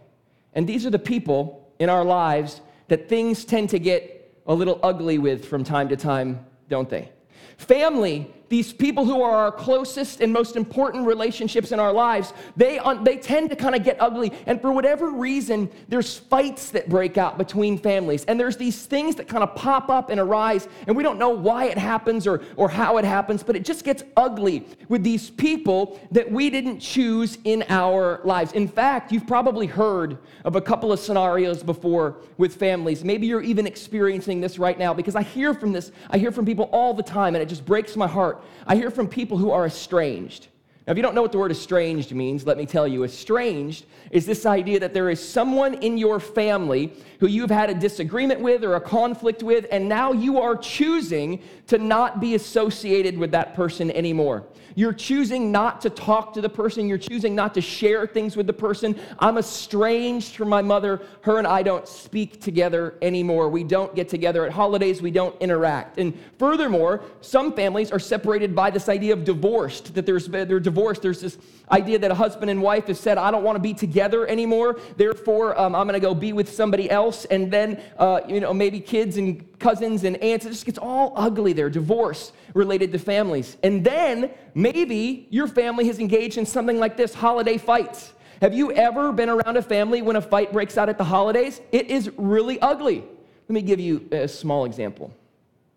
And 0.55 0.69
these 0.69 0.85
are 0.87 0.91
the 0.91 0.99
people 0.99 1.73
in 1.79 1.89
our 1.89 2.05
lives 2.05 2.61
that 2.89 3.09
things 3.09 3.45
tend 3.45 3.71
to 3.71 3.79
get 3.79 4.41
a 4.47 4.55
little 4.55 4.79
ugly 4.83 5.19
with 5.19 5.45
from 5.45 5.65
time 5.65 5.89
to 5.89 5.97
time, 5.97 6.45
don't 6.69 6.89
they? 6.89 7.11
Family 7.57 8.33
these 8.53 8.71
people 8.71 9.07
who 9.07 9.23
are 9.23 9.35
our 9.35 9.51
closest 9.51 10.21
and 10.21 10.31
most 10.31 10.57
important 10.57 11.07
relationships 11.07 11.73
in 11.73 11.81
our 11.81 11.91
lives, 11.91 12.35
they, 12.55 12.79
they 13.01 13.17
tend 13.17 13.49
to 13.49 13.57
kind 13.57 13.75
of 13.75 13.83
get 13.83 13.97
ugly. 13.99 14.31
And 14.45 14.61
for 14.61 14.71
whatever 14.71 15.09
reason, 15.09 15.71
there's 15.89 16.19
fights 16.19 16.69
that 16.73 16.87
break 16.91 17.17
out 17.17 17.39
between 17.39 17.79
families. 17.79 18.27
And 18.27 18.39
there's 18.39 18.59
these 18.59 18.85
things 18.85 19.17
that 19.17 19.27
kind 19.27 19.43
of 19.43 19.55
pop 19.55 19.89
up 19.89 20.11
and 20.11 20.21
arise, 20.21 20.69
and 20.87 20.95
we 20.95 21.03
don't 21.03 21.19
know 21.19 21.31
why 21.31 21.65
it 21.65 21.79
happens 21.79 22.27
or, 22.27 22.43
or 22.57 22.69
how 22.69 22.99
it 22.99 23.07
happens, 23.07 23.43
but 23.43 23.57
it 23.57 23.65
just 23.65 23.85
gets 23.87 24.05
ugly 24.19 24.67
with 24.91 25.03
these 25.03 25.31
people 25.31 25.99
that 26.11 26.31
we 26.31 26.51
didn't 26.51 26.81
choose 26.81 27.39
in 27.45 27.65
our 27.71 28.21
lives. 28.23 28.53
In 28.53 28.69
fact, 28.69 29.13
you've 29.13 29.27
probably 29.27 29.67
heard 29.67 30.19
of 30.45 30.57
a 30.57 30.61
couple 30.61 30.93
of 30.93 31.01
scenarios 31.01 31.63
before 31.63 32.17
with 32.37 32.55
families. 32.57 33.03
Maybe 33.03 33.27
you're 33.27 33.41
even 33.41 33.67
experiencing 33.67 34.43
this 34.43 34.59
right 34.59 34.79
now 34.79 34.93
because 34.93 35.17
I 35.17 35.23
hear 35.23 35.55
from 35.55 35.73
this, 35.73 35.91
I 36.11 36.19
hear 36.19 36.31
from 36.31 36.45
people 36.45 36.69
all 36.71 36.93
the 36.93 37.03
time, 37.03 37.35
and 37.35 37.43
it 37.43 37.49
just 37.49 37.65
breaks 37.65 37.97
my 37.97 38.07
heart 38.07 38.42
I 38.67 38.77
hear 38.77 38.91
from 38.91 39.09
people 39.09 39.39
who 39.39 39.51
are 39.51 39.67
estranged. 39.67 40.49
Now, 40.87 40.91
if 40.91 40.97
you 40.97 41.03
don't 41.03 41.15
know 41.15 41.23
what 41.23 41.31
the 41.31 41.39
word 41.39 41.53
estranged 41.53 42.13
means, 42.13 42.45
let 42.45 42.59
me 42.59 42.67
tell 42.67 42.89
you. 42.89 43.05
Estranged 43.05 43.85
is 44.11 44.27
this 44.27 44.45
idea 44.45 44.81
that 44.81 44.93
there 44.93 45.11
is 45.11 45.27
someone 45.27 45.75
in 45.75 45.97
your 45.97 46.19
family 46.19 46.93
who 47.21 47.29
you've 47.29 47.51
had 47.51 47.71
a 47.71 47.75
disagreement 47.75 48.41
with 48.41 48.65
or 48.65 48.75
a 48.75 48.81
conflict 48.81 49.45
with, 49.45 49.67
and 49.71 49.89
now 49.89 50.13
you 50.13 50.41
are 50.41 50.57
choosing 50.57 51.41
to 51.69 51.79
not 51.79 52.21
be 52.21 52.35
associated 52.35 53.17
with 53.17 53.31
that 53.31 53.55
person 53.55 53.93
anymore. 53.93 54.45
You're 54.75 54.93
choosing 54.93 55.53
not 55.53 55.81
to 55.83 55.91
talk 55.91 56.35
to 56.35 56.41
the 56.41 56.49
person. 56.49 56.89
You're 56.89 56.99
choosing 56.99 57.35
not 57.35 57.55
to 57.55 57.61
share 57.61 58.07
things 58.07 58.37
with 58.37 58.47
the 58.47 58.53
person. 58.53 58.99
I'm 59.19 59.39
estranged 59.39 60.37
from 60.37 60.49
my 60.49 60.63
mother. 60.63 61.03
Her 61.23 61.39
and 61.39 61.47
I 61.47 61.63
don't 61.63 61.87
speak 61.87 62.41
together 62.41 62.95
anymore. 63.03 63.49
We 63.49 63.65
don't 63.65 63.95
get 63.95 64.09
together 64.09 64.47
at 64.47 64.53
holidays. 64.53 65.03
We 65.03 65.11
don't 65.11 65.41
interact. 65.41 65.99
And 65.99 66.19
furthermore, 66.39 67.03
some 67.21 67.53
families 67.53 67.91
are 67.91 67.99
separated 67.99 68.55
by 68.55 68.71
this 68.71 68.89
idea 68.89 69.13
of 69.13 69.25
divorced, 69.25 69.95
that 69.95 70.07
there's, 70.07 70.27
they're 70.27 70.61
divorced. 70.61 71.03
There's 71.03 71.21
this 71.21 71.39
idea 71.71 71.99
that 71.99 72.11
a 72.11 72.15
husband 72.15 72.51
and 72.51 72.63
wife 72.63 72.87
have 72.87 72.99
said, 72.99 73.19
I 73.19 73.31
don't 73.31 73.45
want 73.45 73.57
to 73.57 73.63
be 73.63 73.75
together 73.75 74.27
anymore. 74.27 74.79
Therefore, 74.97 75.59
um, 75.59 75.75
I'm 75.75 75.87
going 75.87 76.01
to 76.01 76.07
go 76.07 76.15
be 76.15 76.33
with 76.33 76.53
somebody 76.53 76.91
else. 76.91 77.25
And 77.27 77.51
then, 77.51 77.81
uh, 77.99 78.21
you 78.29 78.41
know, 78.41 78.53
maybe 78.53 78.81
kids 78.81 79.17
and 79.17 79.59
cousins 79.59 80.05
and 80.05 80.17
aunts. 80.17 80.45
It 80.45 80.51
just 80.51 80.67
gets 80.67 80.79
all 80.79 81.13
ugly 81.17 81.53
there, 81.53 81.71
divorce 81.71 82.33
related 82.55 82.93
to 82.93 82.99
families. 82.99 83.57
And 83.63 83.85
then 83.85 84.31
maybe 84.55 85.27
your 85.31 85.47
family 85.47 85.87
has 85.87 85.99
engaged 85.99 86.39
in 86.39 86.47
something 86.47 86.79
like 86.79 86.97
this 86.97 87.15
holiday 87.15 87.59
fights. 87.59 88.13
Have 88.41 88.55
you 88.55 88.73
ever 88.73 89.13
been 89.13 89.29
around 89.29 89.57
a 89.57 89.63
family 89.63 90.03
when 90.03 90.17
a 90.17 90.21
fight 90.21 90.53
breaks 90.53 90.77
out 90.77 90.89
at 90.89 90.99
the 90.99 91.05
holidays? 91.05 91.61
It 91.71 91.89
is 91.89 92.11
really 92.17 92.61
ugly. 92.61 93.05
Let 93.49 93.55
me 93.55 93.63
give 93.63 93.81
you 93.81 94.09
a 94.11 94.27
small 94.27 94.65
example. 94.65 95.13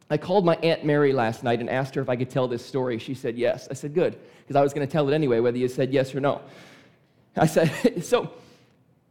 I 0.10 0.18
called 0.18 0.46
my 0.46 0.56
Aunt 0.58 0.86
Mary 0.86 1.14
last 1.14 1.44
night 1.44 1.60
and 1.60 1.70
asked 1.70 1.96
her 1.96 2.02
if 2.02 2.10
I 2.10 2.16
could 2.16 2.30
tell 2.30 2.48
this 2.48 2.66
story. 2.66 3.00
She 3.00 3.14
said 3.14 3.38
yes. 3.38 3.68
I 3.72 3.74
said, 3.74 3.94
good, 3.94 4.18
because 4.40 4.56
I 4.56 4.62
was 4.62 4.74
going 4.74 4.86
to 4.86 4.92
tell 4.92 5.10
it 5.10 5.14
anyway, 5.14 5.40
whether 5.40 5.58
you 5.58 5.68
said 5.68 5.92
yes 5.92 6.14
or 6.14 6.20
no. 6.20 6.42
I 7.36 7.48
said, 7.48 7.72
so 8.04 8.32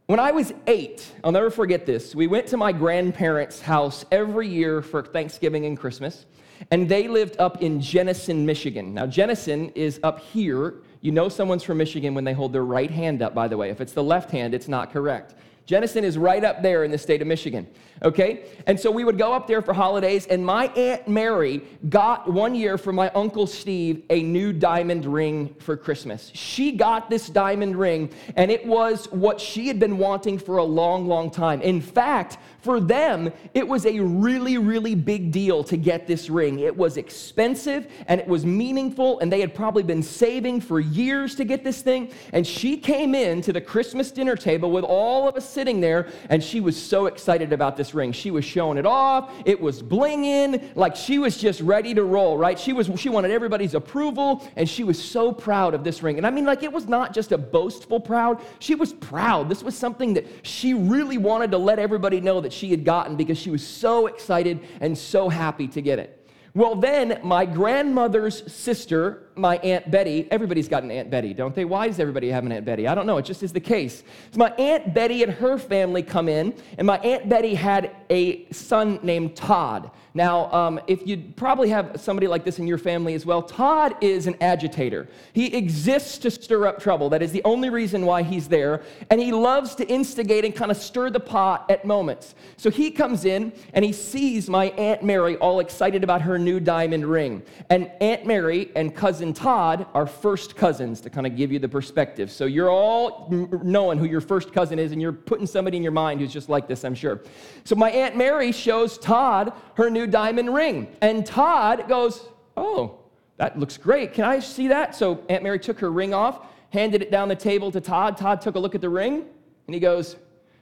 when 0.07 0.19
I 0.19 0.31
was 0.31 0.53
eight, 0.67 1.11
I'll 1.23 1.31
never 1.31 1.49
forget 1.49 1.85
this. 1.85 2.15
We 2.15 2.27
went 2.27 2.47
to 2.47 2.57
my 2.57 2.71
grandparents' 2.71 3.59
house 3.59 4.05
every 4.11 4.47
year 4.47 4.81
for 4.81 5.03
Thanksgiving 5.03 5.65
and 5.65 5.77
Christmas, 5.77 6.25
and 6.71 6.87
they 6.87 7.07
lived 7.07 7.35
up 7.39 7.61
in 7.61 7.81
Jenison, 7.81 8.45
Michigan. 8.45 8.93
Now, 8.93 9.05
Jenison 9.05 9.69
is 9.75 9.99
up 10.03 10.19
here. 10.19 10.75
You 11.01 11.11
know 11.11 11.29
someone's 11.29 11.63
from 11.63 11.77
Michigan 11.77 12.13
when 12.13 12.23
they 12.23 12.33
hold 12.33 12.53
their 12.53 12.65
right 12.65 12.89
hand 12.89 13.21
up, 13.21 13.33
by 13.33 13.47
the 13.47 13.57
way. 13.57 13.69
If 13.69 13.81
it's 13.81 13.93
the 13.93 14.03
left 14.03 14.31
hand, 14.31 14.53
it's 14.53 14.67
not 14.67 14.91
correct. 14.91 15.35
Jenison 15.65 16.03
is 16.03 16.17
right 16.17 16.43
up 16.43 16.61
there 16.61 16.83
in 16.83 16.91
the 16.91 16.97
state 16.97 17.21
of 17.21 17.27
Michigan. 17.27 17.67
Okay? 18.03 18.45
And 18.67 18.79
so 18.79 18.91
we 18.91 19.03
would 19.03 19.17
go 19.17 19.33
up 19.33 19.47
there 19.47 19.61
for 19.61 19.73
holidays, 19.73 20.27
and 20.27 20.45
my 20.45 20.67
Aunt 20.67 21.07
Mary 21.07 21.61
got 21.89 22.31
one 22.31 22.53
year 22.53 22.77
for 22.77 22.91
my 22.91 23.09
Uncle 23.11 23.47
Steve 23.47 24.03
a 24.09 24.21
new 24.21 24.51
diamond 24.53 25.05
ring 25.05 25.55
for 25.59 25.77
Christmas. 25.77 26.29
She 26.33 26.73
got 26.73 27.09
this 27.09 27.29
diamond 27.29 27.77
ring, 27.77 28.11
and 28.35 28.51
it 28.51 28.65
was 28.65 29.05
what 29.11 29.39
she 29.39 29.67
had 29.67 29.79
been 29.79 29.97
wanting 29.97 30.37
for 30.37 30.57
a 30.57 30.63
long, 30.63 31.07
long 31.07 31.31
time. 31.31 31.61
In 31.61 31.81
fact, 31.81 32.37
For 32.65 32.79
them, 32.79 33.31
it 33.53 33.67
was 33.67 33.85
a 33.85 33.99
really, 33.99 34.57
really 34.57 34.95
big 34.95 35.31
deal 35.31 35.63
to 35.65 35.77
get 35.77 36.07
this 36.07 36.31
ring. 36.31 36.57
It 36.57 36.75
was 36.75 36.97
expensive 36.97 37.85
and 38.07 38.19
it 38.19 38.27
was 38.27 38.43
meaningful, 38.43 39.19
and 39.19 39.31
they 39.31 39.39
had 39.39 39.53
probably 39.53 39.83
been 39.83 40.01
saving 40.01 40.61
for 40.61 40.79
years 40.79 41.35
to 41.35 41.43
get 41.43 41.63
this 41.63 41.83
thing. 41.83 42.11
And 42.33 42.45
she 42.45 42.75
came 42.75 43.13
in 43.13 43.41
to 43.43 43.53
the 43.53 43.61
Christmas 43.61 44.09
dinner 44.09 44.35
table 44.35 44.71
with 44.71 44.83
all 44.83 45.29
of 45.29 45.35
us 45.35 45.47
sitting 45.55 45.79
there, 45.79 46.09
and 46.29 46.43
she 46.43 46.59
was 46.59 46.79
so 46.79 47.07
excited 47.07 47.51
about 47.53 47.77
this 47.77 47.95
ring. 47.95 48.11
She 48.11 48.29
was 48.29 48.45
showing 48.45 48.77
it 48.77 48.85
off, 48.85 49.31
it 49.45 49.59
was 49.59 49.81
blinging, 49.81 50.75
like 50.75 50.95
she 50.95 51.17
was 51.17 51.37
just 51.37 51.61
ready 51.61 51.93
to 51.95 52.03
roll, 52.03 52.37
right? 52.37 52.59
She, 52.59 52.73
was, 52.73 52.91
she 52.97 53.09
wanted 53.09 53.31
everybody's 53.31 53.73
approval, 53.73 54.47
and 54.55 54.69
she 54.69 54.83
was 54.83 55.01
so 55.03 55.31
proud 55.31 55.73
of 55.73 55.83
this 55.83 56.03
ring. 56.03 56.17
And 56.17 56.27
I 56.27 56.29
mean, 56.29 56.45
like, 56.45 56.61
it 56.61 56.71
was 56.71 56.87
not 56.87 57.13
just 57.13 57.31
a 57.31 57.37
boastful 57.37 57.99
proud, 57.99 58.41
she 58.59 58.75
was 58.75 58.93
proud. 58.93 59.49
This 59.49 59.63
was 59.63 59.75
something 59.75 60.13
that 60.13 60.25
she 60.43 60.73
really 60.73 61.17
wanted 61.17 61.51
to 61.51 61.57
let 61.57 61.79
everybody 61.79 62.21
know 62.21 62.41
that 62.41 62.53
she 62.53 62.69
had 62.69 62.83
gotten 62.83 63.15
because 63.15 63.37
she 63.37 63.49
was 63.49 63.65
so 63.65 64.07
excited 64.07 64.59
and 64.81 64.97
so 64.97 65.29
happy 65.29 65.67
to 65.69 65.81
get 65.81 65.97
it. 65.97 66.24
Well, 66.55 66.73
then 66.73 67.19
my 67.21 67.45
grandmother's 67.45 68.49
sister, 68.49 69.23
my 69.35 69.57
Aunt 69.57 69.91
Betty, 69.91 70.25
everybody's 70.31 70.69
got 70.69 70.83
an 70.83 70.91
Aunt 70.91 71.09
Betty, 71.09 71.33
don't 71.33 71.53
they? 71.53 71.65
Why 71.65 71.87
does 71.87 71.99
everybody 71.99 72.29
have 72.29 72.45
an 72.45 72.53
Aunt 72.53 72.63
Betty? 72.63 72.87
I 72.87 72.95
don't 72.95 73.05
know. 73.05 73.17
It 73.17 73.25
just 73.25 73.43
is 73.43 73.51
the 73.51 73.59
case. 73.59 74.03
So 74.31 74.39
my 74.39 74.51
Aunt 74.51 74.93
Betty 74.93 75.21
and 75.21 75.33
her 75.33 75.57
family 75.57 76.01
come 76.01 76.29
in, 76.29 76.55
and 76.77 76.87
my 76.87 76.97
Aunt 76.99 77.27
Betty 77.27 77.55
had 77.55 77.93
a 78.09 78.49
son 78.53 79.01
named 79.03 79.35
Todd. 79.35 79.91
Now, 80.15 80.49
um, 80.53 80.79
if 80.87 81.05
you 81.05 81.17
probably 81.35 81.67
have 81.69 81.99
somebody 81.99 82.27
like 82.27 82.45
this 82.45 82.57
in 82.57 82.65
your 82.65 82.77
family 82.77 83.15
as 83.15 83.25
well, 83.25 83.41
Todd 83.41 83.97
is 83.99 84.27
an 84.27 84.37
agitator. 84.39 85.09
He 85.33 85.53
exists 85.53 86.17
to 86.19 86.31
stir 86.31 86.65
up 86.67 86.81
trouble. 86.81 87.09
That 87.09 87.21
is 87.21 87.33
the 87.33 87.43
only 87.43 87.69
reason 87.69 88.05
why 88.05 88.23
he's 88.23 88.47
there. 88.47 88.81
And 89.09 89.19
he 89.19 89.33
loves 89.33 89.75
to 89.75 89.87
instigate 89.87 90.45
and 90.45 90.55
kind 90.55 90.71
of 90.71 90.77
stir 90.77 91.09
the 91.09 91.19
pot 91.19 91.69
at 91.69 91.83
moments. 91.83 92.33
So 92.55 92.69
he 92.69 92.91
comes 92.91 93.25
in 93.25 93.51
and 93.73 93.83
he 93.83 93.91
sees 93.91 94.49
my 94.49 94.67
Aunt 94.67 95.03
Mary 95.03 95.35
all 95.35 95.59
excited 95.59 96.01
about 96.01 96.21
her 96.21 96.39
new 96.39 96.61
diamond 96.61 97.05
ring. 97.05 97.43
And 97.69 97.91
Aunt 97.99 98.25
Mary 98.25 98.71
and 98.77 98.95
cousin 98.95 99.33
Todd 99.33 99.85
are 99.93 100.07
first 100.07 100.55
cousins 100.55 101.01
to 101.01 101.09
kind 101.09 101.27
of 101.27 101.35
give 101.35 101.51
you 101.51 101.59
the 101.59 101.67
perspective. 101.67 102.31
So 102.31 102.45
you're 102.45 102.71
all 102.71 103.27
knowing 103.29 103.97
who 103.97 104.05
your 104.05 104.21
first 104.21 104.53
cousin 104.53 104.79
is, 104.79 104.93
and 104.93 105.01
you're 105.01 105.11
putting 105.11 105.45
somebody 105.45 105.75
in 105.75 105.83
your 105.83 105.91
mind 105.91 106.21
who's 106.21 106.31
just 106.31 106.47
like 106.47 106.69
this, 106.69 106.85
I'm 106.85 106.95
sure. 106.95 107.21
So 107.65 107.75
my 107.75 107.91
Aunt 107.91 108.15
Mary 108.15 108.53
shows 108.53 108.97
Todd 108.97 109.51
her 109.73 109.89
new 109.89 110.04
diamond 110.07 110.53
ring. 110.53 110.87
And 111.01 111.25
Todd 111.25 111.87
goes, 111.87 112.27
Oh, 112.57 112.99
that 113.37 113.59
looks 113.59 113.77
great. 113.77 114.13
Can 114.13 114.23
I 114.23 114.39
see 114.39 114.69
that? 114.69 114.95
So 114.95 115.23
Aunt 115.29 115.43
Mary 115.43 115.59
took 115.59 115.79
her 115.79 115.91
ring 115.91 116.13
off, 116.13 116.45
handed 116.71 117.01
it 117.01 117.11
down 117.11 117.27
the 117.27 117.35
table 117.35 117.71
to 117.71 117.81
Todd. 117.81 118.17
Todd 118.17 118.41
took 118.41 118.55
a 118.55 118.59
look 118.59 118.75
at 118.75 118.81
the 118.81 118.89
ring, 118.89 119.25
and 119.67 119.73
he 119.73 119.79
goes, 119.79 120.15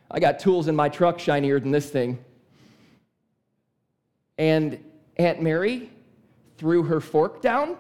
I 0.10 0.20
got 0.20 0.40
tools 0.40 0.68
in 0.68 0.76
my 0.76 0.90
truck 0.90 1.20
shinier 1.20 1.60
than 1.60 1.72
this 1.72 1.90
thing. 1.90 2.24
And 4.38 4.80
Aunt 5.18 5.42
Mary 5.42 5.92
threw 6.58 6.84
her 6.84 7.00
fork 7.00 7.42
down, 7.42 7.78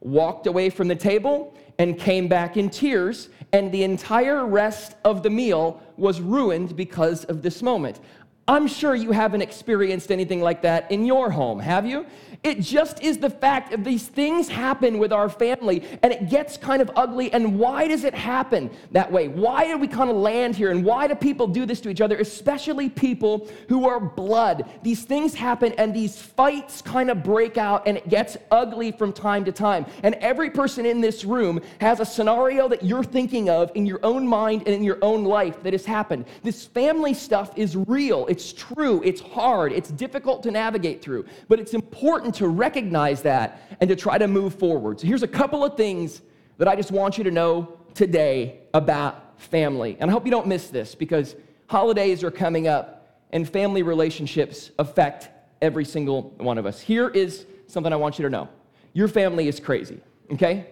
walked 0.00 0.46
away 0.46 0.70
from 0.70 0.88
the 0.88 0.96
table, 0.96 1.54
and 1.78 1.98
came 1.98 2.28
back 2.28 2.56
in 2.56 2.70
tears, 2.70 3.28
and 3.52 3.70
the 3.72 3.82
entire 3.82 4.46
rest 4.46 4.96
of 5.04 5.22
the 5.22 5.30
meal 5.30 5.82
was 5.96 6.20
ruined 6.20 6.76
because 6.76 7.24
of 7.24 7.42
this 7.42 7.62
moment. 7.62 8.00
I'm 8.48 8.68
sure 8.68 8.94
you 8.94 9.10
haven't 9.10 9.42
experienced 9.42 10.12
anything 10.12 10.40
like 10.40 10.62
that 10.62 10.90
in 10.92 11.04
your 11.04 11.30
home, 11.30 11.58
have 11.58 11.84
you? 11.84 12.06
It 12.44 12.60
just 12.60 13.02
is 13.02 13.18
the 13.18 13.30
fact 13.30 13.72
of 13.72 13.82
these 13.82 14.06
things 14.06 14.48
happen 14.48 14.98
with 14.98 15.12
our 15.12 15.28
family 15.28 15.82
and 16.04 16.12
it 16.12 16.28
gets 16.28 16.56
kind 16.56 16.80
of 16.80 16.88
ugly. 16.94 17.32
And 17.32 17.58
why 17.58 17.88
does 17.88 18.04
it 18.04 18.14
happen 18.14 18.70
that 18.92 19.10
way? 19.10 19.26
Why 19.26 19.66
do 19.66 19.76
we 19.76 19.88
kind 19.88 20.10
of 20.10 20.16
land 20.16 20.54
here? 20.54 20.70
And 20.70 20.84
why 20.84 21.08
do 21.08 21.16
people 21.16 21.48
do 21.48 21.66
this 21.66 21.80
to 21.80 21.88
each 21.88 22.00
other, 22.00 22.16
especially 22.18 22.88
people 22.88 23.48
who 23.68 23.88
are 23.88 23.98
blood? 23.98 24.70
These 24.84 25.02
things 25.02 25.34
happen 25.34 25.72
and 25.72 25.92
these 25.92 26.22
fights 26.22 26.82
kind 26.82 27.10
of 27.10 27.24
break 27.24 27.58
out 27.58 27.88
and 27.88 27.96
it 27.96 28.08
gets 28.08 28.36
ugly 28.52 28.92
from 28.92 29.12
time 29.12 29.44
to 29.46 29.50
time. 29.50 29.84
And 30.04 30.14
every 30.16 30.50
person 30.50 30.86
in 30.86 31.00
this 31.00 31.24
room 31.24 31.60
has 31.80 31.98
a 31.98 32.04
scenario 32.04 32.68
that 32.68 32.84
you're 32.84 33.02
thinking 33.02 33.50
of 33.50 33.72
in 33.74 33.86
your 33.86 33.98
own 34.04 34.24
mind 34.24 34.62
and 34.66 34.74
in 34.74 34.84
your 34.84 34.98
own 35.02 35.24
life 35.24 35.62
that 35.64 35.72
has 35.72 35.84
happened. 35.84 36.26
This 36.44 36.64
family 36.64 37.14
stuff 37.14 37.56
is 37.56 37.76
real, 37.76 38.26
it's 38.36 38.52
true, 38.52 39.00
it's 39.02 39.22
hard, 39.22 39.72
it's 39.72 39.88
difficult 39.90 40.42
to 40.42 40.50
navigate 40.50 41.00
through, 41.00 41.24
but 41.48 41.58
it's 41.58 41.72
important 41.72 42.34
to 42.34 42.48
recognize 42.48 43.22
that 43.22 43.62
and 43.80 43.88
to 43.88 43.96
try 43.96 44.18
to 44.18 44.28
move 44.28 44.54
forward. 44.54 45.00
So 45.00 45.06
here's 45.06 45.22
a 45.22 45.28
couple 45.28 45.64
of 45.64 45.74
things 45.74 46.20
that 46.58 46.68
I 46.68 46.76
just 46.76 46.90
want 46.90 47.16
you 47.16 47.24
to 47.24 47.30
know 47.30 47.78
today 47.94 48.60
about 48.74 49.40
family. 49.40 49.96
And 49.98 50.10
I 50.10 50.12
hope 50.12 50.26
you 50.26 50.30
don't 50.30 50.46
miss 50.46 50.68
this 50.68 50.94
because 50.94 51.34
holidays 51.66 52.22
are 52.22 52.30
coming 52.30 52.68
up 52.68 53.22
and 53.30 53.48
family 53.48 53.82
relationships 53.82 54.70
affect 54.78 55.30
every 55.62 55.86
single 55.86 56.34
one 56.36 56.58
of 56.58 56.66
us. 56.66 56.78
Here 56.78 57.08
is 57.08 57.46
something 57.68 57.90
I 57.90 57.96
want 57.96 58.18
you 58.18 58.24
to 58.24 58.30
know 58.30 58.50
your 58.92 59.08
family 59.08 59.48
is 59.48 59.60
crazy, 59.60 59.98
okay? 60.30 60.66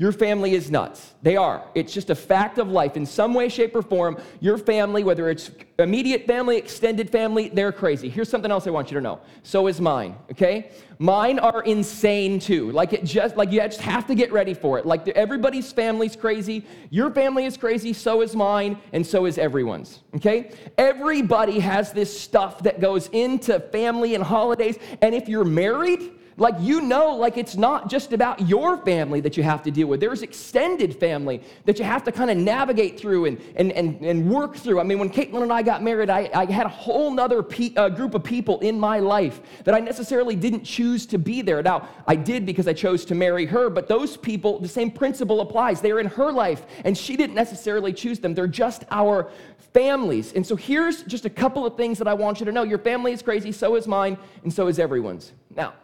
Your 0.00 0.12
family 0.12 0.54
is 0.54 0.70
nuts. 0.70 1.14
They 1.22 1.36
are. 1.36 1.64
It's 1.74 1.92
just 1.92 2.08
a 2.08 2.14
fact 2.14 2.58
of 2.58 2.68
life. 2.68 2.96
In 2.96 3.04
some 3.04 3.34
way, 3.34 3.48
shape, 3.48 3.74
or 3.74 3.82
form, 3.82 4.16
your 4.38 4.56
family, 4.56 5.02
whether 5.02 5.28
it's 5.28 5.50
immediate 5.80 6.24
family, 6.24 6.56
extended 6.56 7.10
family, 7.10 7.48
they're 7.48 7.72
crazy. 7.72 8.08
Here's 8.08 8.28
something 8.28 8.52
else 8.52 8.68
I 8.68 8.70
want 8.70 8.92
you 8.92 8.94
to 8.94 9.00
know. 9.00 9.20
So 9.42 9.66
is 9.66 9.80
mine, 9.80 10.14
okay? 10.30 10.70
Mine 11.00 11.40
are 11.40 11.62
insane 11.64 12.38
too. 12.38 12.70
Like 12.70 12.92
it 12.92 13.02
just 13.02 13.36
like 13.36 13.50
you 13.50 13.60
just 13.60 13.80
have 13.80 14.06
to 14.06 14.14
get 14.14 14.30
ready 14.30 14.54
for 14.54 14.78
it. 14.78 14.86
Like 14.86 15.08
everybody's 15.08 15.72
family's 15.72 16.14
crazy. 16.14 16.64
Your 16.90 17.10
family 17.10 17.44
is 17.44 17.56
crazy, 17.56 17.92
so 17.92 18.22
is 18.22 18.36
mine, 18.36 18.78
and 18.92 19.04
so 19.04 19.26
is 19.26 19.36
everyone's. 19.36 20.02
Okay? 20.14 20.52
Everybody 20.78 21.58
has 21.58 21.92
this 21.92 22.18
stuff 22.18 22.62
that 22.62 22.80
goes 22.80 23.08
into 23.08 23.58
family 23.58 24.14
and 24.14 24.22
holidays. 24.22 24.78
And 25.02 25.12
if 25.12 25.28
you're 25.28 25.44
married, 25.44 26.12
like, 26.38 26.54
you 26.60 26.80
know, 26.80 27.16
like 27.16 27.36
it's 27.36 27.56
not 27.56 27.90
just 27.90 28.12
about 28.12 28.48
your 28.48 28.78
family 28.78 29.20
that 29.20 29.36
you 29.36 29.42
have 29.42 29.62
to 29.64 29.70
deal 29.70 29.88
with. 29.88 29.98
There's 29.98 30.22
extended 30.22 30.98
family 30.98 31.42
that 31.64 31.78
you 31.78 31.84
have 31.84 32.04
to 32.04 32.12
kind 32.12 32.30
of 32.30 32.36
navigate 32.36 32.98
through 32.98 33.26
and, 33.26 33.40
and, 33.56 33.72
and, 33.72 34.00
and 34.04 34.30
work 34.30 34.56
through. 34.56 34.78
I 34.78 34.84
mean, 34.84 35.00
when 35.00 35.10
Caitlin 35.10 35.42
and 35.42 35.52
I 35.52 35.62
got 35.62 35.82
married, 35.82 36.10
I, 36.10 36.30
I 36.32 36.44
had 36.44 36.64
a 36.64 36.70
whole 36.70 37.10
nother 37.10 37.42
pe- 37.42 37.74
uh, 37.74 37.88
group 37.88 38.14
of 38.14 38.22
people 38.22 38.60
in 38.60 38.78
my 38.78 39.00
life 39.00 39.40
that 39.64 39.74
I 39.74 39.80
necessarily 39.80 40.36
didn't 40.36 40.62
choose 40.62 41.06
to 41.06 41.18
be 41.18 41.42
there. 41.42 41.60
Now, 41.62 41.88
I 42.06 42.14
did 42.14 42.46
because 42.46 42.68
I 42.68 42.72
chose 42.72 43.04
to 43.06 43.16
marry 43.16 43.44
her, 43.46 43.68
but 43.68 43.88
those 43.88 44.16
people, 44.16 44.60
the 44.60 44.68
same 44.68 44.92
principle 44.92 45.40
applies. 45.40 45.80
They're 45.80 46.00
in 46.00 46.06
her 46.06 46.30
life, 46.30 46.64
and 46.84 46.96
she 46.96 47.16
didn't 47.16 47.34
necessarily 47.34 47.92
choose 47.92 48.20
them. 48.20 48.34
They're 48.34 48.46
just 48.46 48.84
our 48.92 49.30
families. 49.72 50.32
And 50.34 50.46
so 50.46 50.54
here's 50.54 51.02
just 51.02 51.24
a 51.24 51.30
couple 51.30 51.66
of 51.66 51.76
things 51.76 51.98
that 51.98 52.06
I 52.06 52.14
want 52.14 52.38
you 52.38 52.46
to 52.46 52.52
know. 52.52 52.62
Your 52.62 52.78
family 52.78 53.12
is 53.12 53.22
crazy, 53.22 53.50
so 53.50 53.74
is 53.74 53.88
mine, 53.88 54.16
and 54.44 54.52
so 54.52 54.68
is 54.68 54.78
everyone's. 54.78 55.32
Now, 55.54 55.74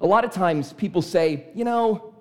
a 0.00 0.06
lot 0.06 0.24
of 0.24 0.30
times 0.30 0.72
people 0.72 1.02
say, 1.02 1.46
you 1.54 1.64
know, 1.64 2.14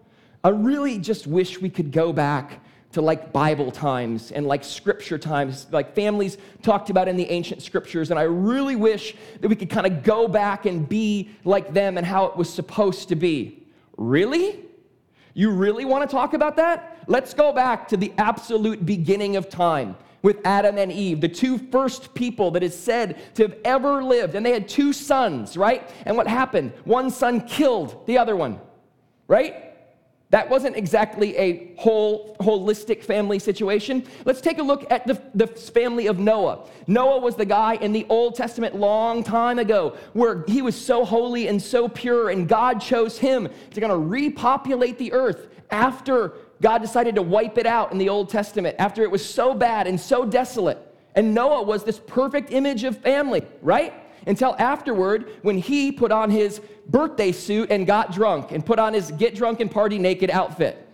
I 0.43 0.49
really 0.49 0.97
just 0.97 1.27
wish 1.27 1.59
we 1.61 1.69
could 1.69 1.91
go 1.91 2.13
back 2.13 2.61
to 2.91 3.01
like 3.01 3.31
Bible 3.31 3.71
times 3.71 4.31
and 4.31 4.47
like 4.47 4.63
scripture 4.63 5.17
times, 5.17 5.67
like 5.71 5.93
families 5.93 6.37
talked 6.63 6.89
about 6.89 7.07
in 7.07 7.15
the 7.15 7.29
ancient 7.29 7.61
scriptures. 7.61 8.09
And 8.09 8.19
I 8.19 8.23
really 8.23 8.75
wish 8.75 9.15
that 9.41 9.47
we 9.47 9.55
could 9.55 9.69
kind 9.69 9.85
of 9.85 10.03
go 10.03 10.27
back 10.27 10.65
and 10.65 10.87
be 10.89 11.29
like 11.43 11.73
them 11.73 11.97
and 11.97 12.05
how 12.05 12.25
it 12.25 12.35
was 12.35 12.51
supposed 12.51 13.09
to 13.09 13.15
be. 13.15 13.63
Really? 13.97 14.65
You 15.35 15.51
really 15.51 15.85
want 15.85 16.09
to 16.09 16.13
talk 16.13 16.33
about 16.33 16.55
that? 16.55 17.03
Let's 17.07 17.33
go 17.33 17.53
back 17.53 17.87
to 17.89 17.97
the 17.97 18.11
absolute 18.17 18.85
beginning 18.85 19.35
of 19.35 19.49
time 19.49 19.95
with 20.21 20.37
Adam 20.45 20.77
and 20.77 20.91
Eve, 20.91 21.21
the 21.21 21.29
two 21.29 21.57
first 21.57 22.13
people 22.13 22.51
that 22.51 22.63
is 22.63 22.77
said 22.77 23.17
to 23.35 23.43
have 23.43 23.57
ever 23.63 24.03
lived. 24.03 24.35
And 24.35 24.45
they 24.45 24.51
had 24.51 24.67
two 24.67 24.93
sons, 24.93 25.55
right? 25.57 25.89
And 26.05 26.17
what 26.17 26.27
happened? 26.27 26.73
One 26.83 27.09
son 27.09 27.41
killed 27.47 28.05
the 28.05 28.17
other 28.17 28.35
one, 28.35 28.59
right? 29.27 29.69
That 30.31 30.47
wasn't 30.47 30.75
exactly 30.75 31.35
a 31.37 31.73
whole 31.75 32.35
holistic 32.39 33.03
family 33.03 33.39
situation. 33.39 34.05
Let's 34.25 34.41
take 34.41 34.59
a 34.59 34.63
look 34.63 34.91
at 34.91 35.07
the, 35.07 35.19
the 35.33 35.47
family 35.47 36.05
of 36.05 36.19
Noah. 36.19 36.67
Noah 36.85 37.19
was 37.19 37.35
the 37.35 37.45
guy 37.45 37.75
in 37.75 37.93
the 37.93 38.05
Old 38.09 38.35
Testament 38.35 38.75
long 38.75 39.23
time 39.23 39.57
ago 39.57 39.97
where 40.13 40.43
he 40.47 40.61
was 40.61 40.79
so 40.79 41.03
holy 41.03 41.47
and 41.47 41.59
so 41.59 41.87
pure, 41.87 42.29
and 42.29 42.47
God 42.47 42.79
chose 42.79 43.17
him 43.17 43.49
to 43.71 43.81
kind 43.81 43.91
of 43.91 44.11
repopulate 44.11 44.99
the 44.99 45.13
earth 45.13 45.47
after 45.71 46.33
God 46.61 46.79
decided 46.79 47.15
to 47.15 47.21
wipe 47.21 47.57
it 47.57 47.65
out 47.65 47.91
in 47.91 47.97
the 47.97 48.09
Old 48.09 48.29
Testament 48.29 48.75
after 48.79 49.03
it 49.03 49.11
was 49.11 49.27
so 49.27 49.53
bad 49.53 49.87
and 49.87 49.99
so 49.99 50.25
desolate. 50.25 50.77
And 51.15 51.33
Noah 51.33 51.63
was 51.63 51.83
this 51.83 51.99
perfect 51.99 52.51
image 52.51 52.83
of 52.83 52.97
family, 52.97 53.43
right? 53.61 53.93
Until 54.27 54.55
afterward, 54.59 55.31
when 55.41 55.57
he 55.57 55.91
put 55.91 56.11
on 56.11 56.29
his 56.29 56.61
birthday 56.87 57.31
suit 57.31 57.71
and 57.71 57.87
got 57.87 58.11
drunk 58.11 58.51
and 58.51 58.65
put 58.65 58.79
on 58.79 58.93
his 58.93 59.11
get 59.11 59.35
drunk 59.35 59.59
and 59.59 59.71
party 59.71 59.97
naked 59.97 60.29
outfit, 60.29 60.85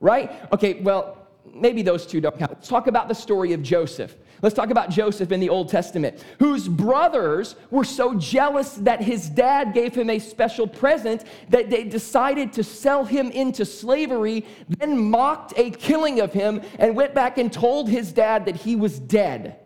right? 0.00 0.32
Okay, 0.52 0.74
well, 0.74 1.15
maybe 1.54 1.82
those 1.82 2.06
two 2.06 2.20
don't 2.20 2.38
count. 2.38 2.52
Let's 2.52 2.68
talk 2.68 2.86
about 2.86 3.08
the 3.08 3.14
story 3.14 3.52
of 3.52 3.62
Joseph. 3.62 4.16
Let's 4.42 4.54
talk 4.54 4.70
about 4.70 4.90
Joseph 4.90 5.32
in 5.32 5.40
the 5.40 5.48
Old 5.48 5.70
Testament, 5.70 6.22
whose 6.38 6.68
brothers 6.68 7.56
were 7.70 7.84
so 7.84 8.14
jealous 8.14 8.74
that 8.74 9.00
his 9.00 9.30
dad 9.30 9.72
gave 9.72 9.94
him 9.94 10.10
a 10.10 10.18
special 10.18 10.66
present 10.66 11.24
that 11.48 11.70
they 11.70 11.84
decided 11.84 12.52
to 12.54 12.62
sell 12.62 13.04
him 13.04 13.30
into 13.30 13.64
slavery, 13.64 14.44
then 14.68 14.98
mocked 14.98 15.54
a 15.56 15.70
killing 15.70 16.20
of 16.20 16.32
him, 16.32 16.60
and 16.78 16.94
went 16.94 17.14
back 17.14 17.38
and 17.38 17.50
told 17.52 17.88
his 17.88 18.12
dad 18.12 18.44
that 18.44 18.56
he 18.56 18.76
was 18.76 18.98
dead. 18.98 19.58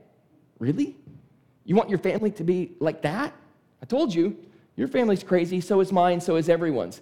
Really? 0.61 0.97
You 1.65 1.75
want 1.75 1.91
your 1.91 1.99
family 1.99 2.31
to 2.33 2.45
be 2.45 2.73
like 2.79 3.03
that? 3.03 3.35
I 3.83 3.87
told 3.87 4.15
you, 4.15 4.37
your 4.77 4.89
family's 4.89 5.25
crazy, 5.25 5.61
so 5.61 5.81
is 5.81 5.93
mine, 5.93 6.21
so 6.21 6.37
is 6.37 6.49
everyone's. 6.49 7.01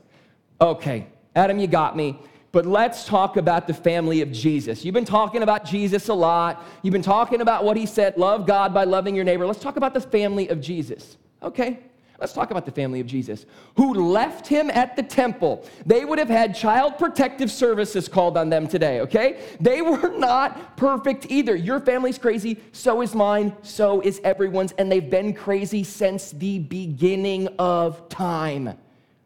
Okay, 0.61 1.07
Adam, 1.37 1.59
you 1.59 1.67
got 1.67 1.97
me. 1.97 2.19
But 2.51 2.65
let's 2.65 3.05
talk 3.05 3.37
about 3.37 3.67
the 3.67 3.75
family 3.75 4.23
of 4.23 4.33
Jesus. 4.33 4.85
You've 4.85 4.95
been 4.95 5.05
talking 5.05 5.43
about 5.43 5.65
Jesus 5.65 6.09
a 6.09 6.15
lot. 6.15 6.65
You've 6.83 6.93
been 6.93 7.03
talking 7.03 7.41
about 7.41 7.65
what 7.65 7.77
he 7.77 7.85
said 7.85 8.17
love 8.17 8.47
God 8.47 8.73
by 8.73 8.85
loving 8.85 9.15
your 9.15 9.25
neighbor. 9.25 9.47
Let's 9.47 9.61
talk 9.61 9.77
about 9.77 9.93
the 9.93 10.01
family 10.01 10.49
of 10.49 10.61
Jesus. 10.61 11.19
Okay, 11.43 11.79
Let's 12.21 12.33
talk 12.33 12.51
about 12.51 12.67
the 12.67 12.73
family 12.73 12.99
of 12.99 13.07
Jesus 13.07 13.47
who 13.77 13.95
left 13.95 14.49
him 14.49 14.71
at 14.71 14.97
the 14.97 15.05
temple. 15.05 15.65
They 15.87 16.05
would 16.05 16.19
have 16.19 16.29
had 16.29 16.53
child 16.53 16.99
protective 16.99 17.49
services 17.49 18.09
called 18.09 18.37
on 18.37 18.51
them 18.51 18.67
today, 18.67 19.01
okay? 19.03 19.41
They 19.61 19.83
were 19.83 20.09
not 20.19 20.77
perfect 20.77 21.27
either. 21.31 21.55
Your 21.55 21.79
family's 21.79 22.19
crazy, 22.19 22.59
so 22.73 23.03
is 23.03 23.15
mine, 23.15 23.55
so 23.63 24.01
is 24.01 24.21
everyone's, 24.25 24.73
and 24.73 24.91
they've 24.91 25.09
been 25.09 25.33
crazy 25.33 25.85
since 25.85 26.33
the 26.33 26.59
beginning 26.59 27.47
of 27.59 28.09
time. 28.09 28.77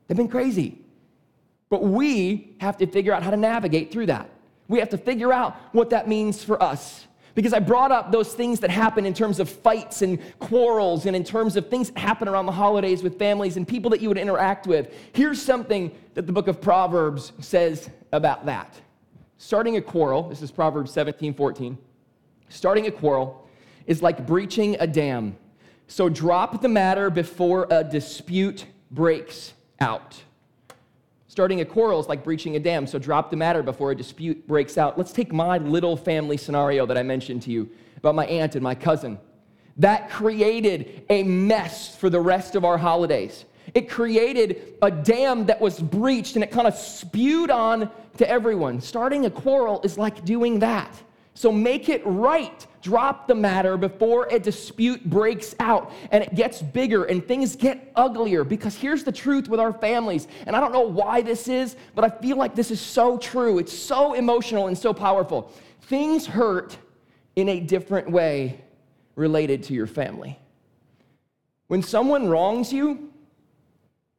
They've 0.07 0.17
been 0.17 0.29
crazy. 0.29 0.82
But 1.73 1.85
we 1.85 2.55
have 2.61 2.77
to 2.77 2.87
figure 2.87 3.15
out 3.15 3.23
how 3.23 3.31
to 3.31 3.37
navigate 3.39 3.91
through 3.91 4.05
that. 4.09 4.29
We 4.69 4.79
have 4.81 4.91
to 4.91 4.99
figure 4.99 5.33
out 5.33 5.57
what 5.73 5.89
that 5.89 6.07
means 6.07 6.45
for 6.45 6.63
us. 6.63 7.07
Because 7.35 7.55
I 7.55 7.61
brought 7.61 7.91
up 7.91 8.13
those 8.13 8.35
things 8.35 8.61
that 8.61 8.69
happen 8.69 9.07
in 9.07 9.15
terms 9.15 9.41
of 9.41 9.49
fights 9.49 10.03
and 10.03 10.19
quarrels 10.39 11.07
and 11.07 11.17
in 11.17 11.25
terms 11.25 11.57
of 11.57 11.71
things 11.71 11.89
that 11.91 11.99
happen 11.99 12.29
around 12.29 12.45
the 12.45 12.53
holidays 12.53 13.03
with 13.03 13.19
families 13.19 13.57
and 13.57 13.67
people 13.67 13.91
that 13.93 14.03
you 14.03 14.09
would 14.09 14.19
interact 14.19 14.67
with. 14.67 14.95
Here's 15.15 15.41
something 15.41 15.91
that 16.13 16.27
the 16.27 16.33
book 16.35 16.47
of 16.47 16.61
Proverbs 16.61 17.33
says 17.41 17.89
about 18.13 18.45
that. 18.45 18.79
Starting 19.39 19.79
a 19.79 19.81
quarrel, 19.81 20.29
this 20.29 20.43
is 20.43 20.51
Proverbs 20.51 20.93
17 20.93 21.33
14. 21.33 21.79
Starting 22.51 22.87
a 22.87 22.91
quarrel 22.91 23.49
is 23.87 24.03
like 24.03 24.27
breaching 24.27 24.77
a 24.79 24.87
dam. 24.87 25.39
So 25.87 26.11
drop 26.11 26.61
the 26.61 26.69
matter 26.69 27.09
before 27.09 27.67
a 27.71 27.83
dispute 27.83 28.67
breaks 28.91 29.55
out. 29.81 30.23
Starting 31.33 31.63
a 31.63 31.65
quarrel 31.65 31.99
is 31.99 32.09
like 32.09 32.23
breaching 32.23 32.57
a 32.57 32.61
dam, 32.61 32.87
so 32.87 32.99
drop 32.99 33.31
the 33.31 33.37
matter 33.39 33.63
before 33.63 33.91
a 33.91 33.97
dispute 33.97 34.47
breaks 34.47 34.77
out. 34.77 34.99
Let's 34.99 35.13
take 35.13 35.33
my 35.33 35.57
little 35.57 35.97
family 35.97 36.37
scenario 36.37 36.85
that 36.85 36.99
I 36.99 37.03
mentioned 37.03 37.41
to 37.45 37.51
you 37.51 37.71
about 37.97 38.15
my 38.15 38.27
aunt 38.27 38.55
and 38.55 38.63
my 38.63 38.75
cousin. 38.75 39.19
That 39.79 40.11
created 40.11 41.07
a 41.09 41.23
mess 41.23 41.97
for 41.97 42.11
the 42.11 42.21
rest 42.21 42.55
of 42.55 42.67
our 42.67 42.77
holidays. 42.77 43.47
It 43.73 43.89
created 43.89 44.75
a 44.83 44.91
dam 44.91 45.47
that 45.47 45.59
was 45.59 45.81
breached 45.81 46.35
and 46.35 46.45
it 46.45 46.51
kind 46.51 46.69
of 46.69 46.75
spewed 46.75 47.51
on 47.51 47.91
to 48.19 48.29
everyone. 48.29 48.83
Starting 48.83 49.25
a 49.25 49.31
quarrel 49.31 49.81
is 49.85 49.97
like 49.97 50.27
doing 50.27 50.59
that. 50.59 51.03
So 51.35 51.51
make 51.51 51.89
it 51.89 52.03
right. 52.05 52.67
Drop 52.83 53.27
the 53.27 53.35
matter 53.35 53.77
before 53.77 54.27
a 54.31 54.39
dispute 54.39 55.05
breaks 55.09 55.55
out 55.61 55.93
and 56.11 56.23
it 56.23 56.35
gets 56.35 56.61
bigger 56.61 57.05
and 57.05 57.27
things 57.27 57.57
get 57.57 57.93
uglier. 57.97 58.45
Because 58.45 58.75
here's 58.75 59.05
the 59.05 59.13
truth 59.13 59.49
with 59.49 59.61
our 59.61 59.73
families, 59.73 60.29
and 60.47 60.55
I 60.55 60.61
don't 60.61 60.73
know 60.73 60.83
why 60.83 61.23
this 61.23 61.49
is, 61.49 61.77
but 61.95 62.05
I 62.05 62.11
feel 62.11 62.37
like 62.37 62.55
this 62.55 62.71
is 62.71 62.81
so 62.81 63.17
true. 63.17 63.59
It's 63.59 63.73
so 63.73 64.15
emotional 64.15 64.67
and 64.67 64.77
so 64.77 64.93
powerful. 64.93 65.53
Things 65.83 66.27
hurt 66.27 66.77
in 67.37 67.49
a 67.49 67.61
different 67.61 68.11
way 68.11 68.61
related 69.15 69.63
to 69.65 69.75
your 69.75 69.87
family. 69.87 70.39
When 71.69 71.83
someone 71.83 72.29
wrongs 72.29 72.73
you 72.73 73.11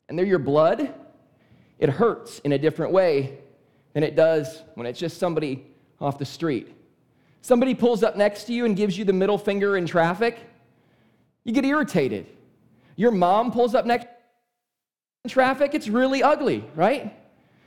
and 0.10 0.18
they're 0.18 0.26
your 0.26 0.40
blood, 0.40 0.94
it 1.78 1.90
hurts 1.90 2.40
in 2.40 2.54
a 2.54 2.58
different 2.58 2.92
way 2.92 3.38
than 3.94 4.02
it 4.04 4.16
does 4.16 4.64
when 4.74 4.88
it's 4.88 5.00
just 5.00 5.20
somebody 5.20 5.68
off 6.02 6.18
the 6.18 6.26
street. 6.26 6.74
Somebody 7.44 7.76
pulls 7.76 8.04
up 8.04 8.16
next 8.16 8.46
to 8.46 8.54
you 8.54 8.64
and 8.64 8.74
gives 8.74 8.98
you 8.98 9.04
the 9.04 9.12
middle 9.12 9.38
finger 9.38 9.76
in 9.76 9.86
traffic, 9.86 10.40
you 11.44 11.52
get 11.52 11.66
irritated. 11.66 12.26
Your 12.96 13.12
mom 13.12 13.52
pulls 13.52 13.76
up 13.76 13.86
next 13.86 14.08
in 15.26 15.30
traffic, 15.30 15.74
it's 15.74 15.90
really 15.90 16.24
ugly, 16.24 16.64
right? 16.74 17.14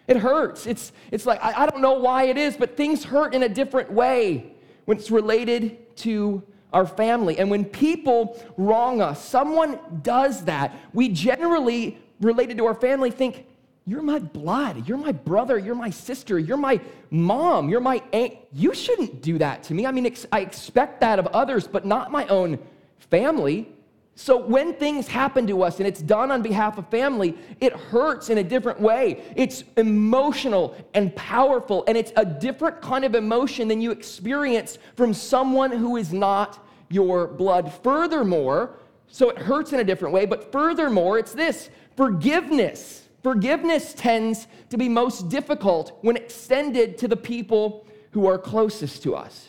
It 0.08 0.16
hurts. 0.16 0.66
It's, 0.66 0.92
it's 1.10 1.26
like, 1.26 1.44
I, 1.44 1.64
I 1.64 1.66
don't 1.66 1.82
know 1.82 1.92
why 1.92 2.24
it 2.24 2.38
is, 2.38 2.56
but 2.56 2.74
things 2.74 3.04
hurt 3.04 3.34
in 3.34 3.42
a 3.42 3.50
different 3.50 3.92
way 3.92 4.54
when 4.86 4.96
it's 4.96 5.10
related 5.10 5.94
to 5.96 6.42
our 6.72 6.86
family. 6.86 7.38
And 7.38 7.50
when 7.50 7.66
people 7.66 8.42
wrong 8.56 9.02
us, 9.02 9.22
someone 9.22 9.78
does 10.02 10.44
that, 10.44 10.74
we 10.94 11.10
generally, 11.10 11.98
related 12.18 12.56
to 12.58 12.64
our 12.64 12.74
family, 12.74 13.10
think, 13.10 13.44
you're 13.86 14.02
my 14.02 14.18
blood. 14.18 14.88
You're 14.88 14.98
my 14.98 15.12
brother. 15.12 15.58
You're 15.58 15.76
my 15.76 15.90
sister. 15.90 16.40
You're 16.40 16.56
my 16.56 16.80
mom. 17.10 17.68
You're 17.68 17.80
my 17.80 18.02
aunt. 18.12 18.34
You 18.52 18.74
shouldn't 18.74 19.22
do 19.22 19.38
that 19.38 19.62
to 19.64 19.74
me. 19.74 19.86
I 19.86 19.92
mean, 19.92 20.12
I 20.32 20.40
expect 20.40 21.00
that 21.02 21.20
of 21.20 21.28
others, 21.28 21.68
but 21.68 21.86
not 21.86 22.10
my 22.10 22.26
own 22.26 22.58
family. 22.98 23.72
So 24.16 24.38
when 24.38 24.74
things 24.74 25.06
happen 25.06 25.46
to 25.46 25.62
us 25.62 25.78
and 25.78 25.86
it's 25.86 26.02
done 26.02 26.32
on 26.32 26.42
behalf 26.42 26.78
of 26.78 26.88
family, 26.88 27.36
it 27.60 27.74
hurts 27.74 28.28
in 28.28 28.38
a 28.38 28.42
different 28.42 28.80
way. 28.80 29.22
It's 29.36 29.62
emotional 29.76 30.74
and 30.94 31.14
powerful, 31.14 31.84
and 31.86 31.96
it's 31.96 32.12
a 32.16 32.24
different 32.24 32.80
kind 32.80 33.04
of 33.04 33.14
emotion 33.14 33.68
than 33.68 33.80
you 33.80 33.92
experience 33.92 34.78
from 34.96 35.14
someone 35.14 35.70
who 35.70 35.96
is 35.96 36.12
not 36.12 36.66
your 36.88 37.26
blood. 37.26 37.72
Furthermore, 37.84 38.78
so 39.06 39.30
it 39.30 39.38
hurts 39.38 39.72
in 39.72 39.80
a 39.80 39.84
different 39.84 40.12
way, 40.12 40.26
but 40.26 40.50
furthermore, 40.50 41.18
it's 41.18 41.34
this 41.34 41.68
forgiveness 41.94 43.05
Forgiveness 43.26 43.92
tends 43.92 44.46
to 44.70 44.78
be 44.78 44.88
most 44.88 45.28
difficult 45.28 45.98
when 46.02 46.16
extended 46.16 46.96
to 46.98 47.08
the 47.08 47.16
people 47.16 47.84
who 48.12 48.24
are 48.24 48.38
closest 48.38 49.02
to 49.02 49.16
us. 49.16 49.48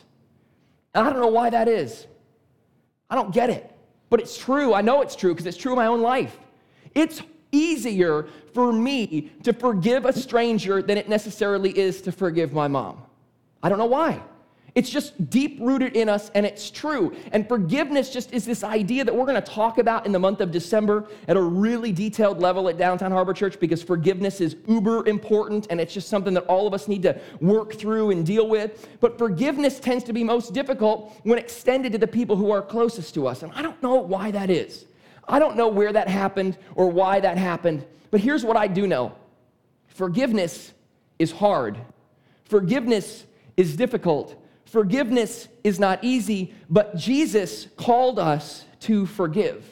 And 0.96 1.06
I 1.06 1.10
don't 1.12 1.20
know 1.20 1.28
why 1.28 1.50
that 1.50 1.68
is. 1.68 2.08
I 3.08 3.14
don't 3.14 3.32
get 3.32 3.50
it. 3.50 3.72
But 4.10 4.18
it's 4.18 4.36
true. 4.36 4.74
I 4.74 4.80
know 4.80 5.00
it's 5.00 5.14
true 5.14 5.32
because 5.32 5.46
it's 5.46 5.56
true 5.56 5.70
in 5.70 5.76
my 5.76 5.86
own 5.86 6.00
life. 6.00 6.40
It's 6.92 7.22
easier 7.52 8.26
for 8.52 8.72
me 8.72 9.30
to 9.44 9.52
forgive 9.52 10.06
a 10.06 10.12
stranger 10.12 10.82
than 10.82 10.98
it 10.98 11.08
necessarily 11.08 11.70
is 11.78 12.02
to 12.02 12.10
forgive 12.10 12.52
my 12.52 12.66
mom. 12.66 13.00
I 13.62 13.68
don't 13.68 13.78
know 13.78 13.86
why. 13.86 14.20
It's 14.78 14.90
just 14.90 15.28
deep 15.28 15.58
rooted 15.60 15.96
in 15.96 16.08
us 16.08 16.30
and 16.36 16.46
it's 16.46 16.70
true. 16.70 17.12
And 17.32 17.48
forgiveness 17.48 18.10
just 18.10 18.32
is 18.32 18.44
this 18.44 18.62
idea 18.62 19.04
that 19.04 19.12
we're 19.12 19.26
going 19.26 19.34
to 19.34 19.40
talk 19.40 19.78
about 19.78 20.06
in 20.06 20.12
the 20.12 20.20
month 20.20 20.40
of 20.40 20.52
December 20.52 21.08
at 21.26 21.36
a 21.36 21.42
really 21.42 21.90
detailed 21.90 22.38
level 22.38 22.68
at 22.68 22.78
Downtown 22.78 23.10
Harbor 23.10 23.34
Church 23.34 23.58
because 23.58 23.82
forgiveness 23.82 24.40
is 24.40 24.54
uber 24.68 25.04
important 25.08 25.66
and 25.70 25.80
it's 25.80 25.92
just 25.92 26.08
something 26.08 26.32
that 26.32 26.44
all 26.44 26.68
of 26.68 26.74
us 26.74 26.86
need 26.86 27.02
to 27.02 27.20
work 27.40 27.74
through 27.74 28.12
and 28.12 28.24
deal 28.24 28.46
with. 28.46 28.88
But 29.00 29.18
forgiveness 29.18 29.80
tends 29.80 30.04
to 30.04 30.12
be 30.12 30.22
most 30.22 30.54
difficult 30.54 31.12
when 31.24 31.40
extended 31.40 31.90
to 31.90 31.98
the 31.98 32.06
people 32.06 32.36
who 32.36 32.52
are 32.52 32.62
closest 32.62 33.14
to 33.14 33.26
us. 33.26 33.42
And 33.42 33.50
I 33.54 33.62
don't 33.62 33.82
know 33.82 33.96
why 33.96 34.30
that 34.30 34.48
is. 34.48 34.86
I 35.26 35.40
don't 35.40 35.56
know 35.56 35.66
where 35.66 35.92
that 35.92 36.06
happened 36.06 36.56
or 36.76 36.88
why 36.88 37.18
that 37.18 37.36
happened. 37.36 37.84
But 38.12 38.20
here's 38.20 38.44
what 38.44 38.56
I 38.56 38.68
do 38.68 38.86
know 38.86 39.16
forgiveness 39.88 40.72
is 41.18 41.32
hard, 41.32 41.80
forgiveness 42.44 43.24
is 43.56 43.74
difficult. 43.74 44.40
Forgiveness 44.70 45.48
is 45.64 45.80
not 45.80 46.04
easy, 46.04 46.52
but 46.68 46.94
Jesus 46.94 47.68
called 47.76 48.18
us 48.18 48.64
to 48.80 49.06
forgive. 49.06 49.64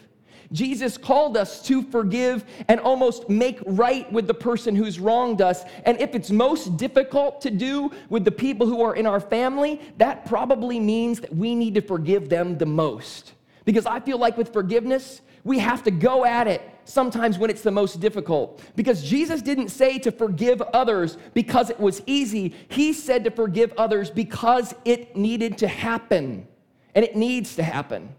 Jesus 0.52 0.96
called 0.96 1.36
us 1.36 1.62
to 1.66 1.82
forgive 1.82 2.44
and 2.68 2.80
almost 2.80 3.28
make 3.28 3.58
right 3.66 4.10
with 4.10 4.26
the 4.26 4.34
person 4.34 4.74
who's 4.74 4.98
wronged 4.98 5.42
us. 5.42 5.64
And 5.84 6.00
if 6.00 6.14
it's 6.14 6.30
most 6.30 6.78
difficult 6.78 7.42
to 7.42 7.50
do 7.50 7.90
with 8.08 8.24
the 8.24 8.30
people 8.30 8.66
who 8.66 8.80
are 8.82 8.94
in 8.94 9.06
our 9.06 9.20
family, 9.20 9.82
that 9.98 10.24
probably 10.24 10.80
means 10.80 11.20
that 11.20 11.34
we 11.34 11.54
need 11.54 11.74
to 11.74 11.82
forgive 11.82 12.30
them 12.30 12.56
the 12.56 12.66
most. 12.66 13.34
Because 13.66 13.84
I 13.84 14.00
feel 14.00 14.18
like 14.18 14.38
with 14.38 14.52
forgiveness, 14.52 15.20
we 15.44 15.58
have 15.58 15.82
to 15.82 15.90
go 15.90 16.24
at 16.24 16.46
it 16.46 16.62
sometimes 16.86 17.38
when 17.38 17.50
it's 17.50 17.62
the 17.62 17.70
most 17.70 18.00
difficult. 18.00 18.62
Because 18.74 19.02
Jesus 19.02 19.42
didn't 19.42 19.68
say 19.68 19.98
to 19.98 20.10
forgive 20.10 20.62
others 20.62 21.18
because 21.34 21.68
it 21.68 21.78
was 21.78 22.02
easy, 22.06 22.54
He 22.68 22.92
said 22.92 23.24
to 23.24 23.30
forgive 23.30 23.72
others 23.76 24.10
because 24.10 24.74
it 24.84 25.16
needed 25.16 25.58
to 25.58 25.68
happen. 25.68 26.46
And 26.94 27.04
it 27.04 27.14
needs 27.14 27.56
to 27.56 27.62
happen. 27.62 28.14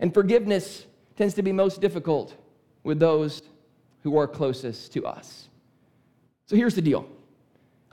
And 0.00 0.14
forgiveness 0.14 0.86
tends 1.16 1.34
to 1.34 1.42
be 1.42 1.52
most 1.52 1.80
difficult 1.80 2.34
with 2.82 2.98
those 2.98 3.42
who 4.02 4.16
are 4.18 4.26
closest 4.26 4.92
to 4.92 5.06
us. 5.06 5.48
So 6.46 6.56
here's 6.56 6.74
the 6.74 6.82
deal 6.82 7.06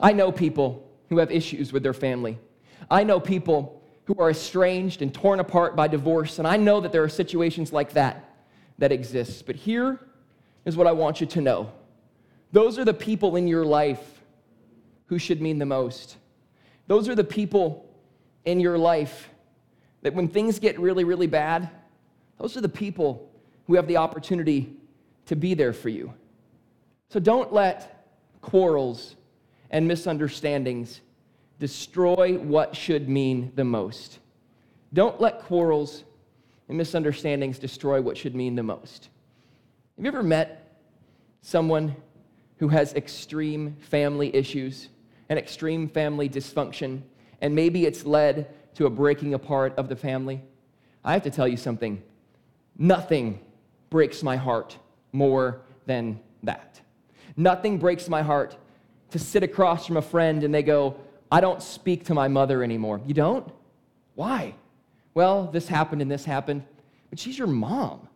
I 0.00 0.12
know 0.12 0.32
people 0.32 0.88
who 1.08 1.18
have 1.18 1.30
issues 1.30 1.72
with 1.72 1.82
their 1.82 1.94
family. 1.94 2.38
I 2.90 3.04
know 3.04 3.20
people 3.20 3.82
who 4.06 4.16
are 4.18 4.30
estranged 4.30 5.02
and 5.02 5.14
torn 5.14 5.40
apart 5.40 5.76
by 5.76 5.88
divorce, 5.88 6.38
and 6.38 6.48
I 6.48 6.56
know 6.56 6.80
that 6.80 6.92
there 6.92 7.02
are 7.02 7.08
situations 7.08 7.72
like 7.72 7.92
that 7.92 8.28
that 8.78 8.92
exists. 8.92 9.42
But 9.42 9.56
here 9.56 10.00
is 10.64 10.76
what 10.76 10.86
I 10.86 10.92
want 10.92 11.20
you 11.20 11.26
to 11.28 11.40
know 11.40 11.72
those 12.52 12.78
are 12.78 12.84
the 12.84 12.94
people 12.94 13.36
in 13.36 13.48
your 13.48 13.64
life 13.64 14.20
who 15.06 15.18
should 15.18 15.40
mean 15.40 15.58
the 15.58 15.66
most. 15.66 16.18
Those 16.86 17.08
are 17.08 17.14
the 17.14 17.24
people 17.24 17.88
in 18.44 18.60
your 18.60 18.76
life 18.76 19.30
that 20.02 20.14
when 20.14 20.28
things 20.28 20.58
get 20.58 20.78
really, 20.78 21.04
really 21.04 21.26
bad, 21.26 21.70
those 22.38 22.56
are 22.56 22.60
the 22.60 22.68
people 22.68 23.30
who 23.66 23.74
have 23.74 23.86
the 23.86 23.96
opportunity 23.96 24.76
to 25.26 25.36
be 25.36 25.54
there 25.54 25.72
for 25.72 25.88
you. 25.88 26.12
So 27.08 27.20
don't 27.20 27.52
let 27.52 28.06
quarrels 28.42 29.16
and 29.70 29.86
misunderstandings 29.88 31.00
destroy 31.58 32.36
what 32.36 32.76
should 32.76 33.08
mean 33.08 33.52
the 33.54 33.64
most. 33.64 34.18
Don't 34.92 35.20
let 35.20 35.40
quarrels 35.40 36.04
and 36.68 36.76
misunderstandings 36.76 37.58
destroy 37.58 38.02
what 38.02 38.16
should 38.16 38.34
mean 38.34 38.56
the 38.56 38.62
most. 38.62 39.08
Have 39.96 40.04
you 40.06 40.08
ever 40.08 40.22
met 40.22 40.78
someone 41.42 41.94
who 42.56 42.68
has 42.68 42.94
extreme 42.94 43.76
family 43.80 44.34
issues 44.34 44.88
and 45.28 45.38
extreme 45.38 45.86
family 45.88 46.30
dysfunction, 46.30 47.02
and 47.42 47.54
maybe 47.54 47.84
it's 47.84 48.06
led 48.06 48.54
to 48.74 48.86
a 48.86 48.90
breaking 48.90 49.34
apart 49.34 49.74
of 49.76 49.90
the 49.90 49.96
family? 49.96 50.42
I 51.04 51.12
have 51.12 51.22
to 51.24 51.30
tell 51.30 51.46
you 51.46 51.58
something. 51.58 52.02
Nothing 52.78 53.40
breaks 53.90 54.22
my 54.22 54.36
heart 54.36 54.78
more 55.12 55.60
than 55.84 56.18
that. 56.42 56.80
Nothing 57.36 57.76
breaks 57.78 58.08
my 58.08 58.22
heart 58.22 58.56
to 59.10 59.18
sit 59.18 59.42
across 59.42 59.86
from 59.86 59.98
a 59.98 60.02
friend 60.02 60.42
and 60.42 60.54
they 60.54 60.62
go, 60.62 60.96
I 61.30 61.42
don't 61.42 61.62
speak 61.62 62.06
to 62.06 62.14
my 62.14 62.28
mother 62.28 62.62
anymore. 62.62 63.00
You 63.06 63.12
don't? 63.12 63.46
Why? 64.14 64.54
Well, 65.12 65.48
this 65.48 65.68
happened 65.68 66.00
and 66.00 66.10
this 66.10 66.24
happened, 66.24 66.64
but 67.10 67.18
she's 67.18 67.36
your 67.36 67.46
mom. 67.46 68.08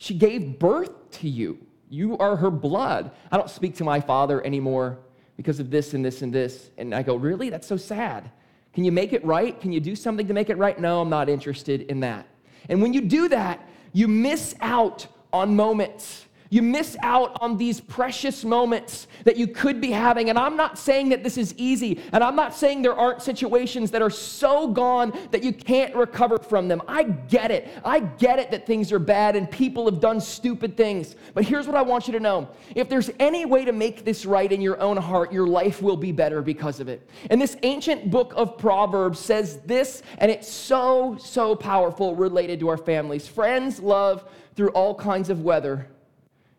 She 0.00 0.14
gave 0.14 0.58
birth 0.58 1.10
to 1.20 1.28
you. 1.28 1.58
You 1.90 2.16
are 2.16 2.34
her 2.36 2.50
blood. 2.50 3.10
I 3.30 3.36
don't 3.36 3.50
speak 3.50 3.76
to 3.76 3.84
my 3.84 4.00
father 4.00 4.44
anymore 4.44 4.98
because 5.36 5.60
of 5.60 5.70
this 5.70 5.92
and 5.92 6.02
this 6.02 6.22
and 6.22 6.32
this. 6.32 6.70
And 6.78 6.94
I 6.94 7.02
go, 7.02 7.16
Really? 7.16 7.50
That's 7.50 7.66
so 7.66 7.76
sad. 7.76 8.30
Can 8.72 8.84
you 8.84 8.92
make 8.92 9.12
it 9.12 9.22
right? 9.26 9.60
Can 9.60 9.72
you 9.72 9.80
do 9.80 9.94
something 9.94 10.26
to 10.26 10.32
make 10.32 10.48
it 10.48 10.56
right? 10.56 10.80
No, 10.80 11.02
I'm 11.02 11.10
not 11.10 11.28
interested 11.28 11.82
in 11.82 12.00
that. 12.00 12.26
And 12.70 12.80
when 12.80 12.94
you 12.94 13.02
do 13.02 13.28
that, 13.28 13.68
you 13.92 14.08
miss 14.08 14.54
out 14.62 15.06
on 15.34 15.54
moments 15.54 16.24
you 16.50 16.62
miss 16.62 16.96
out 17.02 17.38
on 17.40 17.56
these 17.56 17.80
precious 17.80 18.44
moments 18.44 19.06
that 19.24 19.36
you 19.36 19.46
could 19.46 19.80
be 19.80 19.92
having. 19.92 20.30
And 20.30 20.38
I'm 20.38 20.56
not 20.56 20.78
saying 20.78 21.10
that 21.10 21.22
this 21.22 21.38
is 21.38 21.54
easy, 21.56 22.00
and 22.12 22.22
I'm 22.22 22.34
not 22.34 22.54
saying 22.54 22.82
there 22.82 22.94
aren't 22.94 23.22
situations 23.22 23.92
that 23.92 24.02
are 24.02 24.10
so 24.10 24.66
gone 24.66 25.16
that 25.30 25.44
you 25.44 25.52
can't 25.52 25.94
recover 25.94 26.38
from 26.38 26.66
them. 26.66 26.82
I 26.88 27.04
get 27.04 27.52
it. 27.52 27.68
I 27.84 28.00
get 28.00 28.40
it 28.40 28.50
that 28.50 28.66
things 28.66 28.90
are 28.90 28.98
bad 28.98 29.36
and 29.36 29.48
people 29.48 29.84
have 29.88 30.00
done 30.00 30.20
stupid 30.20 30.76
things. 30.76 31.14
But 31.34 31.44
here's 31.44 31.68
what 31.68 31.76
I 31.76 31.82
want 31.82 32.08
you 32.08 32.12
to 32.14 32.20
know 32.20 32.48
if 32.74 32.88
there's 32.88 33.10
any 33.20 33.44
way 33.44 33.64
to 33.64 33.72
make 33.72 34.04
this 34.04 34.26
right 34.26 34.50
in 34.50 34.60
your 34.60 34.80
own 34.80 34.96
heart, 34.96 35.32
your 35.32 35.46
life 35.46 35.80
will 35.80 35.96
be 35.96 36.10
better 36.10 36.42
because 36.42 36.80
of 36.80 36.88
it. 36.88 37.08
And 37.30 37.40
this 37.40 37.56
ancient 37.62 38.10
book 38.10 38.32
of 38.34 38.58
Proverbs 38.58 39.20
says 39.20 39.58
this, 39.60 40.02
and 40.18 40.30
it's 40.30 40.50
so, 40.50 41.16
so 41.20 41.54
powerful 41.54 42.16
related 42.16 42.58
to 42.60 42.68
our 42.68 42.76
families. 42.76 43.28
Friends 43.28 43.78
love 43.78 44.28
through 44.56 44.70
all 44.70 44.96
kinds 44.96 45.30
of 45.30 45.42
weather 45.42 45.86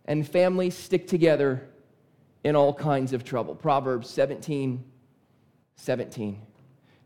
and 0.06 0.28
families 0.28 0.76
stick 0.76 1.08
together 1.08 1.68
in 2.44 2.56
all 2.56 2.74
kinds 2.74 3.14
of 3.14 3.24
trouble. 3.24 3.56
Proverbs 3.56 4.10
17 4.10 4.84
17. 5.78 6.40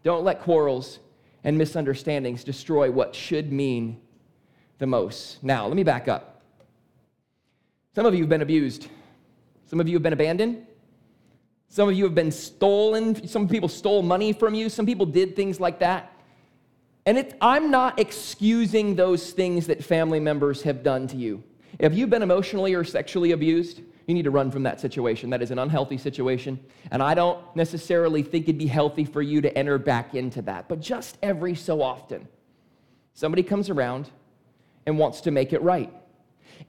Don't 0.04 0.26
let 0.26 0.42
quarrels 0.42 1.00
and 1.46 1.58
misunderstandings 1.58 2.44
destroy 2.44 2.92
what 2.92 3.16
should 3.16 3.54
mean 3.54 4.02
the 4.80 4.86
most. 4.86 5.42
Now, 5.44 5.66
let 5.66 5.76
me 5.78 5.84
back 5.84 6.10
up. 6.10 6.42
Some 7.94 8.06
of 8.06 8.14
you 8.14 8.22
have 8.22 8.30
been 8.30 8.42
abused, 8.42 8.90
some 9.66 9.80
of 9.80 9.88
you 9.88 9.96
have 9.96 10.04
been 10.04 10.14
abandoned. 10.14 10.66
Some 11.68 11.90
of 11.90 11.96
you 11.96 12.04
have 12.06 12.16
been 12.16 12.32
stolen. 12.32 13.28
Some 13.28 13.50
people 13.50 13.68
stole 13.68 14.02
money 14.02 14.32
from 14.32 14.54
you. 14.54 14.70
Some 14.70 14.86
people 14.86 15.06
did 15.06 15.36
things 15.36 15.60
like 15.60 15.80
that. 15.80 16.14
And 17.06 17.18
it, 17.18 17.36
I'm 17.42 17.70
not 17.70 18.00
excusing 18.00 18.96
those 18.96 19.32
things 19.32 19.68
that 19.68 19.84
family 19.84 20.20
members 20.20 20.62
have 20.62 20.84
done 20.84 21.08
to 21.08 21.18
you. 21.18 21.44
If 21.80 21.94
you've 21.94 22.10
been 22.10 22.22
emotionally 22.22 22.74
or 22.74 22.84
sexually 22.84 23.32
abused, 23.32 23.82
you 24.08 24.14
need 24.14 24.24
to 24.24 24.32
run 24.32 24.52
from 24.52 24.64
that 24.64 24.80
situation. 24.80 25.30
That 25.30 25.42
is 25.42 25.52
an 25.52 25.60
unhealthy 25.60 25.98
situation. 25.98 26.60
And 26.92 27.02
I 27.02 27.14
don't 27.14 27.40
necessarily 27.56 28.22
think 28.22 28.46
it'd 28.46 28.58
be 28.58 28.68
healthy 28.68 29.04
for 29.04 29.22
you 29.22 29.42
to 29.42 29.58
enter 29.58 29.78
back 29.78 30.14
into 30.14 30.42
that. 30.44 30.70
But 30.70 30.80
just 30.80 31.18
every 31.24 31.56
so 31.56 31.82
often, 31.82 32.28
somebody 33.14 33.44
comes 33.44 33.70
around 33.70 34.10
and 34.86 35.00
wants 35.00 35.22
to 35.22 35.32
make 35.32 35.54
it 35.54 35.62
right. 35.62 35.92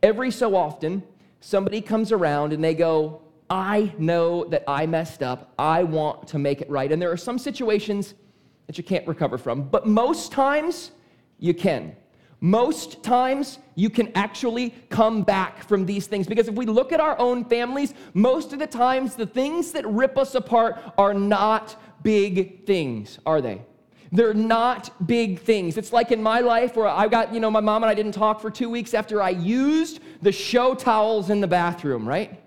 Every 0.03 0.31
so 0.31 0.57
often, 0.57 1.03
somebody 1.41 1.81
comes 1.81 2.11
around 2.11 2.53
and 2.53 2.65
they 2.65 2.75
go, 2.75 3.23
I 3.49 3.93
know 3.99 4.45
that 4.47 4.65
I 4.67 4.87
messed 4.87 5.23
up. 5.23 5.53
I 5.59 5.85
want 5.85 6.27
to 6.29 6.39
make 6.39 6.61
it 6.61 6.71
right. 6.71 6.91
And 6.91 7.01
there 7.01 7.13
are 7.13 7.17
some 7.17 7.39
situations 7.39 8.15
that 8.67 8.77
you 8.79 8.83
can't 8.83 9.07
recover 9.07 9.39
from, 9.39 9.69
but 9.69 9.87
most 9.87 10.33
times 10.33 10.91
you 11.39 11.55
can. 11.55 11.95
Most 12.41 13.03
times, 13.03 13.59
you 13.75 13.89
can 13.89 14.13
actually 14.15 14.75
come 14.91 15.23
back 15.23 15.67
from 15.67 15.87
these 15.87 16.07
things. 16.07 16.27
Because 16.27 16.49
if 16.49 16.55
we 16.55 16.67
look 16.67 16.93
at 16.93 17.01
our 17.01 17.19
own 17.19 17.45
families, 17.45 17.95
most 18.15 18.53
of 18.53 18.59
the 18.59 18.67
times, 18.67 19.17
the 19.17 19.27
things 19.27 19.73
that 19.73 19.87
rip 19.87 20.19
us 20.19 20.35
apart 20.35 20.79
are 20.99 21.15
not 21.15 21.81
big 22.03 22.67
things, 22.67 23.19
are 23.25 23.41
they? 23.41 23.63
They're 24.13 24.35
not 24.35 25.07
big 25.07 25.41
things. 25.41 25.77
It's 25.77 25.93
like 25.93 26.13
in 26.13 26.23
my 26.23 26.41
life 26.41 26.77
where 26.77 26.87
I 26.87 27.09
got, 27.09 27.35
you 27.35 27.41
know, 27.41 27.51
my 27.51 27.61
mom 27.61 27.83
and 27.83 27.91
I 27.91 27.95
didn't 27.95 28.13
talk 28.13 28.41
for 28.41 28.51
two 28.51 28.71
weeks 28.71 28.95
after 28.95 29.21
I 29.21 29.31
used 29.31 30.01
the 30.23 30.33
show 30.33 30.75
towels 30.75 31.31
in 31.31 31.41
the 31.41 31.49
bathroom, 31.49 32.07
right? 32.07 32.43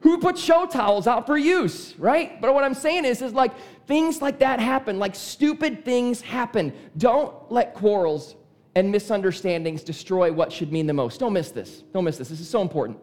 Who 0.00 0.18
put 0.18 0.38
show 0.38 0.66
towels 0.66 1.06
out 1.06 1.26
for 1.26 1.36
use, 1.36 1.94
right? 1.98 2.40
But 2.40 2.54
what 2.54 2.64
I'm 2.64 2.74
saying 2.74 3.04
is, 3.04 3.20
is 3.20 3.34
like 3.34 3.52
things 3.86 4.22
like 4.22 4.38
that 4.38 4.58
happen, 4.58 4.98
like 4.98 5.14
stupid 5.14 5.84
things 5.84 6.22
happen. 6.22 6.72
Don't 6.96 7.34
let 7.52 7.74
quarrels 7.74 8.34
and 8.74 8.90
misunderstandings 8.90 9.82
destroy 9.82 10.32
what 10.32 10.52
should 10.52 10.72
mean 10.72 10.86
the 10.86 10.92
most. 10.92 11.20
Don't 11.20 11.32
miss 11.32 11.50
this. 11.50 11.82
Don't 11.92 12.04
miss 12.04 12.18
this. 12.18 12.28
This 12.28 12.40
is 12.40 12.48
so 12.48 12.62
important. 12.62 12.98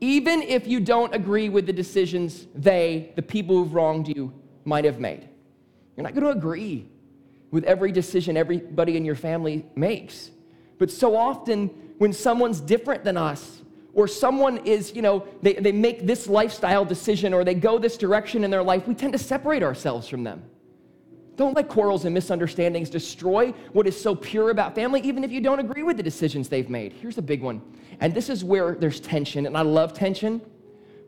Even 0.00 0.42
if 0.42 0.66
you 0.66 0.80
don't 0.80 1.14
agree 1.14 1.50
with 1.50 1.66
the 1.66 1.72
decisions 1.72 2.46
they, 2.54 3.12
the 3.16 3.22
people 3.22 3.56
who've 3.56 3.74
wronged 3.74 4.08
you, 4.08 4.32
might 4.64 4.84
have 4.84 4.98
made, 4.98 5.28
you're 5.96 6.04
not 6.04 6.14
going 6.14 6.24
to 6.24 6.30
agree 6.30 6.88
with 7.50 7.64
every 7.64 7.92
decision 7.92 8.36
everybody 8.36 8.96
in 8.96 9.04
your 9.04 9.14
family 9.14 9.66
makes. 9.74 10.30
But 10.78 10.90
so 10.90 11.16
often, 11.16 11.68
when 11.98 12.12
someone's 12.12 12.60
different 12.60 13.04
than 13.04 13.16
us, 13.16 13.60
or 13.92 14.06
someone 14.06 14.58
is, 14.58 14.94
you 14.94 15.02
know, 15.02 15.26
they, 15.42 15.54
they 15.54 15.72
make 15.72 16.06
this 16.06 16.28
lifestyle 16.28 16.84
decision 16.84 17.34
or 17.34 17.44
they 17.44 17.54
go 17.54 17.78
this 17.78 17.96
direction 17.96 18.44
in 18.44 18.50
their 18.50 18.62
life, 18.62 18.86
we 18.86 18.94
tend 18.94 19.12
to 19.12 19.18
separate 19.18 19.62
ourselves 19.62 20.08
from 20.08 20.22
them. 20.24 20.42
Don't 21.40 21.56
let 21.56 21.68
quarrels 21.68 22.04
and 22.04 22.12
misunderstandings 22.12 22.90
destroy 22.90 23.52
what 23.72 23.86
is 23.86 23.98
so 23.98 24.14
pure 24.14 24.50
about 24.50 24.74
family, 24.74 25.00
even 25.00 25.24
if 25.24 25.32
you 25.32 25.40
don't 25.40 25.58
agree 25.58 25.82
with 25.82 25.96
the 25.96 26.02
decisions 26.02 26.50
they've 26.50 26.68
made. 26.68 26.92
Here's 26.92 27.16
a 27.16 27.22
big 27.22 27.40
one. 27.40 27.62
And 28.00 28.12
this 28.12 28.28
is 28.28 28.44
where 28.44 28.74
there's 28.74 29.00
tension. 29.00 29.46
And 29.46 29.56
I 29.56 29.62
love 29.62 29.94
tension 29.94 30.42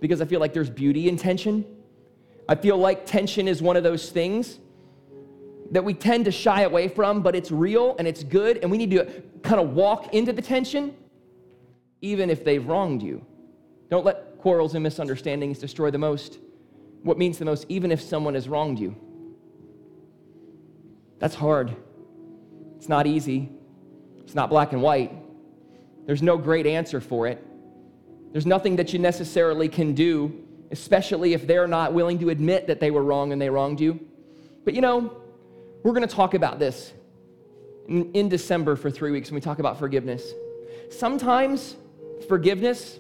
because 0.01 0.23
I 0.23 0.25
feel 0.25 0.41
like 0.41 0.55
there's 0.55 0.71
beauty 0.71 1.11
in 1.11 1.19
tension. 1.19 1.67
I 2.49 2.55
feel 2.55 2.79
like 2.79 3.05
tension 3.05 3.47
is 3.47 3.61
one 3.61 3.77
of 3.77 3.83
those 3.83 4.09
things 4.09 4.59
that 5.71 5.85
we 5.85 5.93
tend 5.93 6.25
to 6.25 6.33
shy 6.33 6.63
away 6.63 6.89
from, 6.89 7.21
but 7.21 7.37
it's 7.37 7.51
real 7.51 7.95
and 7.99 8.09
it's 8.09 8.25
good. 8.25 8.57
And 8.63 8.71
we 8.71 8.79
need 8.79 8.91
to 8.93 9.05
kind 9.43 9.61
of 9.61 9.75
walk 9.75 10.15
into 10.15 10.33
the 10.33 10.41
tension, 10.41 10.95
even 12.01 12.31
if 12.31 12.43
they've 12.43 12.67
wronged 12.67 13.03
you. 13.03 13.23
Don't 13.91 14.07
let 14.07 14.39
quarrels 14.39 14.73
and 14.73 14.83
misunderstandings 14.83 15.59
destroy 15.59 15.91
the 15.91 15.99
most, 15.99 16.39
what 17.03 17.19
means 17.19 17.37
the 17.37 17.45
most, 17.45 17.67
even 17.69 17.93
if 17.93 18.01
someone 18.01 18.33
has 18.33 18.49
wronged 18.49 18.79
you. 18.79 18.97
That's 21.23 21.37
hard. 21.37 21.77
It's 22.79 22.89
not 22.89 23.07
easy. 23.07 23.49
It's 24.25 24.35
not 24.35 24.51
black 24.51 24.73
and 24.73 24.83
white. 24.83 25.13
There's 26.05 26.21
no 26.21 26.37
great 26.37 26.67
answer 26.67 27.01
for 27.01 27.29
it. 27.29 27.47
There's 28.33 28.45
nothing 28.45 28.75
that 28.75 28.93
you 28.93 28.99
necessarily 28.99 29.69
can 29.69 29.95
do, 29.95 30.45
especially 30.73 31.33
if 31.33 31.47
they're 31.47 31.69
not 31.69 31.93
willing 31.93 32.19
to 32.19 32.31
admit 32.31 32.67
that 32.67 32.81
they 32.81 32.91
were 32.91 33.05
wrong 33.05 33.31
and 33.31 33.41
they 33.41 33.49
wronged 33.49 33.81
you. 33.81 34.01
But 34.65 34.75
you 34.75 34.81
know, 34.81 35.17
we're 35.85 35.93
going 35.93 36.09
to 36.09 36.13
talk 36.13 36.35
about 36.35 36.59
this 36.59 36.93
in, 37.87 38.11
in, 38.15 38.29
December 38.29 38.75
for 38.75 38.91
three 38.91 39.13
weeks 39.13 39.31
when 39.31 39.37
we 39.37 39.41
talk 39.41 39.61
about 39.61 39.79
forgiveness. 39.79 40.33
Sometimes 40.91 41.77
forgiveness 42.27 42.99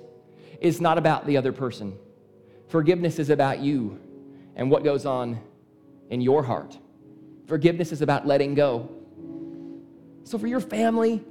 is 0.61 0.80
not 0.80 0.96
about 0.96 1.26
the 1.26 1.37
other 1.37 1.50
person, 1.50 1.98
forgiveness 2.68 3.18
is 3.18 3.30
about 3.30 3.58
you 3.58 3.98
and 4.54 4.70
what 4.70 4.85
goes 4.85 5.06
on 5.06 5.40
in 6.08 6.20
your 6.20 6.44
heart. 6.44 6.78
Forgiveness 7.46 7.92
is 7.92 8.02
about 8.02 8.26
letting 8.26 8.55
go. 8.55 8.88
So, 10.24 10.38
for 10.38 10.46
your 10.46 10.61
family, 10.61 11.22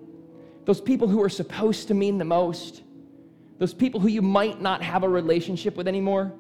those 0.65 0.81
people 0.81 1.07
who 1.07 1.21
are 1.21 1.29
supposed 1.29 1.87
to 1.87 1.93
mean 1.93 2.17
the 2.17 2.25
most, 2.25 2.83
those 3.57 3.73
people 3.73 3.99
who 3.99 4.07
you 4.07 4.21
might 4.21 4.61
not 4.61 4.81
have 4.81 5.03
a 5.03 5.09
relationship 5.09 5.75
with 5.75 5.87
anymore, 5.87 6.33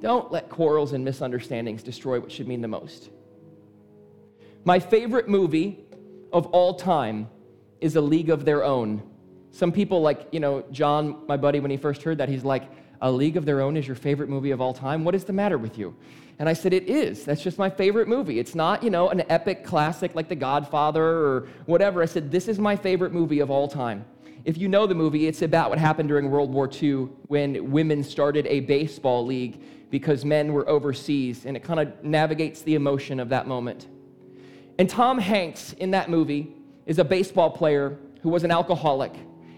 don't 0.00 0.30
let 0.30 0.48
quarrels 0.48 0.92
and 0.92 1.04
misunderstandings 1.04 1.82
destroy 1.82 2.20
what 2.20 2.30
should 2.30 2.46
mean 2.46 2.60
the 2.60 2.68
most. 2.68 3.10
My 4.64 4.78
favorite 4.78 5.28
movie 5.28 5.80
of 6.32 6.46
all 6.46 6.74
time 6.74 7.28
is 7.80 7.96
A 7.96 8.00
League 8.00 8.30
of 8.30 8.44
Their 8.44 8.64
Own. 8.64 9.02
Some 9.50 9.72
people, 9.72 10.02
like, 10.02 10.26
you 10.32 10.40
know, 10.40 10.64
John, 10.70 11.24
my 11.26 11.36
buddy, 11.36 11.60
when 11.60 11.70
he 11.70 11.76
first 11.76 12.02
heard 12.02 12.18
that, 12.18 12.28
he's 12.28 12.44
like, 12.44 12.64
A 13.00 13.10
League 13.10 13.36
of 13.36 13.44
Their 13.44 13.60
Own 13.60 13.76
is 13.76 13.86
your 13.86 13.96
favorite 13.96 14.28
movie 14.28 14.50
of 14.50 14.60
all 14.60 14.72
time? 14.72 15.04
What 15.04 15.14
is 15.14 15.24
the 15.24 15.32
matter 15.32 15.58
with 15.58 15.78
you? 15.78 15.94
And 16.38 16.48
I 16.48 16.52
said, 16.52 16.72
It 16.72 16.88
is. 16.88 17.24
That's 17.24 17.42
just 17.42 17.58
my 17.58 17.70
favorite 17.70 18.08
movie. 18.08 18.38
It's 18.38 18.54
not, 18.54 18.82
you 18.82 18.90
know, 18.90 19.08
an 19.08 19.22
epic 19.28 19.64
classic 19.64 20.14
like 20.14 20.28
The 20.28 20.36
Godfather 20.36 21.04
or 21.04 21.48
whatever. 21.66 22.02
I 22.02 22.06
said, 22.06 22.30
This 22.30 22.48
is 22.48 22.58
my 22.58 22.76
favorite 22.76 23.12
movie 23.12 23.40
of 23.40 23.50
all 23.50 23.68
time. 23.68 24.04
If 24.44 24.58
you 24.58 24.68
know 24.68 24.86
the 24.86 24.94
movie, 24.94 25.26
it's 25.26 25.42
about 25.42 25.70
what 25.70 25.78
happened 25.78 26.08
during 26.08 26.30
World 26.30 26.52
War 26.52 26.70
II 26.70 27.08
when 27.26 27.72
women 27.72 28.04
started 28.04 28.46
a 28.46 28.60
baseball 28.60 29.26
league 29.26 29.60
because 29.90 30.24
men 30.24 30.52
were 30.52 30.68
overseas, 30.68 31.46
and 31.46 31.56
it 31.56 31.64
kind 31.64 31.80
of 31.80 32.04
navigates 32.04 32.62
the 32.62 32.74
emotion 32.74 33.18
of 33.18 33.28
that 33.30 33.46
moment. 33.46 33.88
And 34.78 34.88
Tom 34.88 35.18
Hanks 35.18 35.72
in 35.74 35.92
that 35.92 36.10
movie 36.10 36.54
is 36.86 36.98
a 36.98 37.04
baseball 37.04 37.50
player 37.50 37.98
who 38.22 38.28
was 38.28 38.44
an 38.44 38.50
alcoholic 38.50 39.12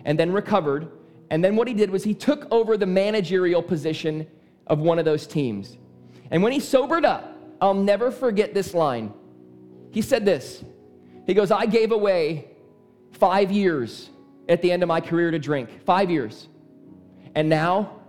and 0.05 0.19
then 0.19 0.33
recovered. 0.33 0.91
And 1.31 1.45
then 1.45 1.57
what 1.57 1.69
he 1.69 1.75
did 1.75 1.91
was 1.91 2.05
he 2.05 2.15
took 2.15 2.47
over 2.51 2.77
the 2.77 2.87
managerial 2.87 3.63
position 3.63 4.27
of 4.67 4.79
one 4.79 4.99
of 4.99 5.05
those 5.05 5.27
teams. 5.27 5.77
And 6.31 6.43
when 6.43 6.53
he 6.53 6.61
sobered 6.61 7.05
up, 7.05 7.37
I'll 7.61 7.75
never 7.75 8.11
forget 8.11 8.55
this 8.55 8.75
line. 8.75 9.13
He 9.91 10.03
said 10.03 10.25
this 10.25 10.65
He 11.27 11.35
goes, 11.35 11.51
I 11.51 11.67
gave 11.67 11.93
away 11.93 12.49
five 13.13 13.51
years 13.51 14.11
at 14.49 14.63
the 14.63 14.71
end 14.73 14.83
of 14.83 14.89
my 14.89 15.01
career 15.01 15.31
to 15.31 15.39
drink, 15.39 15.85
five 15.85 16.11
years. 16.11 16.49
And 17.35 17.49
now 17.49 18.01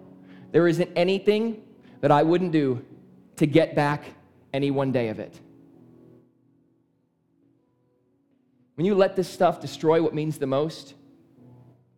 there 0.51 0.67
isn't 0.67 0.89
anything 0.95 1.61
that 2.01 2.11
I 2.11 2.23
wouldn't 2.23 2.51
do 2.51 2.83
to 3.35 3.45
get 3.45 3.75
back 3.75 4.05
any 4.53 4.71
one 4.71 4.91
day 4.91 5.09
of 5.09 5.19
it. 5.19 5.39
When 8.75 8.85
you 8.85 8.95
let 8.95 9.15
this 9.15 9.27
stuff 9.27 9.59
destroy 9.59 10.01
what 10.01 10.13
means 10.13 10.37
the 10.37 10.47
most, 10.47 10.93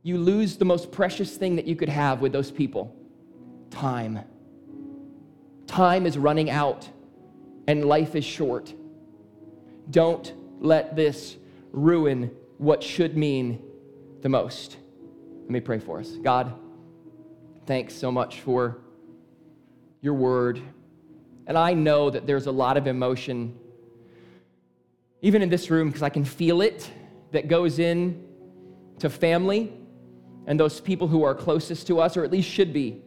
you 0.03 0.17
lose 0.17 0.57
the 0.57 0.65
most 0.65 0.91
precious 0.91 1.37
thing 1.37 1.55
that 1.55 1.67
you 1.67 1.75
could 1.75 1.89
have 1.89 2.21
with 2.21 2.31
those 2.31 2.51
people 2.51 2.95
time. 3.69 4.19
Time 5.67 6.05
is 6.05 6.17
running 6.17 6.49
out 6.49 6.89
and 7.67 7.85
life 7.85 8.15
is 8.15 8.25
short. 8.25 8.73
Don't 9.89 10.33
let 10.59 10.95
this 10.95 11.37
ruin 11.71 12.31
what 12.57 12.83
should 12.83 13.15
mean 13.15 13.61
the 14.21 14.29
most. 14.29 14.77
Let 15.43 15.49
me 15.49 15.59
pray 15.59 15.79
for 15.79 15.99
us. 15.99 16.09
God, 16.21 16.53
thanks 17.65 17.93
so 17.93 18.11
much 18.11 18.41
for 18.41 18.79
your 20.01 20.13
word. 20.15 20.61
And 21.47 21.57
I 21.57 21.73
know 21.73 22.09
that 22.09 22.27
there's 22.27 22.47
a 22.47 22.51
lot 22.51 22.77
of 22.77 22.87
emotion, 22.87 23.57
even 25.21 25.41
in 25.41 25.49
this 25.49 25.69
room, 25.69 25.87
because 25.87 26.03
I 26.03 26.09
can 26.09 26.25
feel 26.25 26.61
it, 26.61 26.89
that 27.31 27.47
goes 27.47 27.79
in 27.79 28.27
to 28.99 29.09
family 29.09 29.73
and 30.47 30.59
those 30.59 30.81
people 30.81 31.07
who 31.07 31.23
are 31.23 31.35
closest 31.35 31.87
to 31.87 31.99
us, 31.99 32.17
or 32.17 32.23
at 32.23 32.31
least 32.31 32.49
should 32.49 32.73
be. 32.73 33.01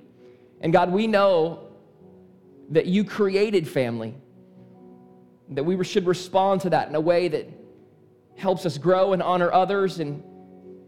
And 0.61 0.73
God, 0.73 0.92
we 0.92 1.07
know 1.07 1.68
that 2.70 2.87
you 2.87 3.05
created 3.05 3.68
family, 3.68 4.14
that 5.51 5.64
we 5.64 5.83
should 5.85 6.07
respond 6.07 6.61
to 6.62 6.70
that 6.70 6.88
in 6.88 6.94
a 6.94 7.01
way 7.01 7.29
that 7.29 7.49
helps 8.37 8.66
us 8.66 8.79
grow 8.79 9.12
and 9.12 9.23
honor 9.23 9.53
others 9.53 10.01
and, 10.01 10.23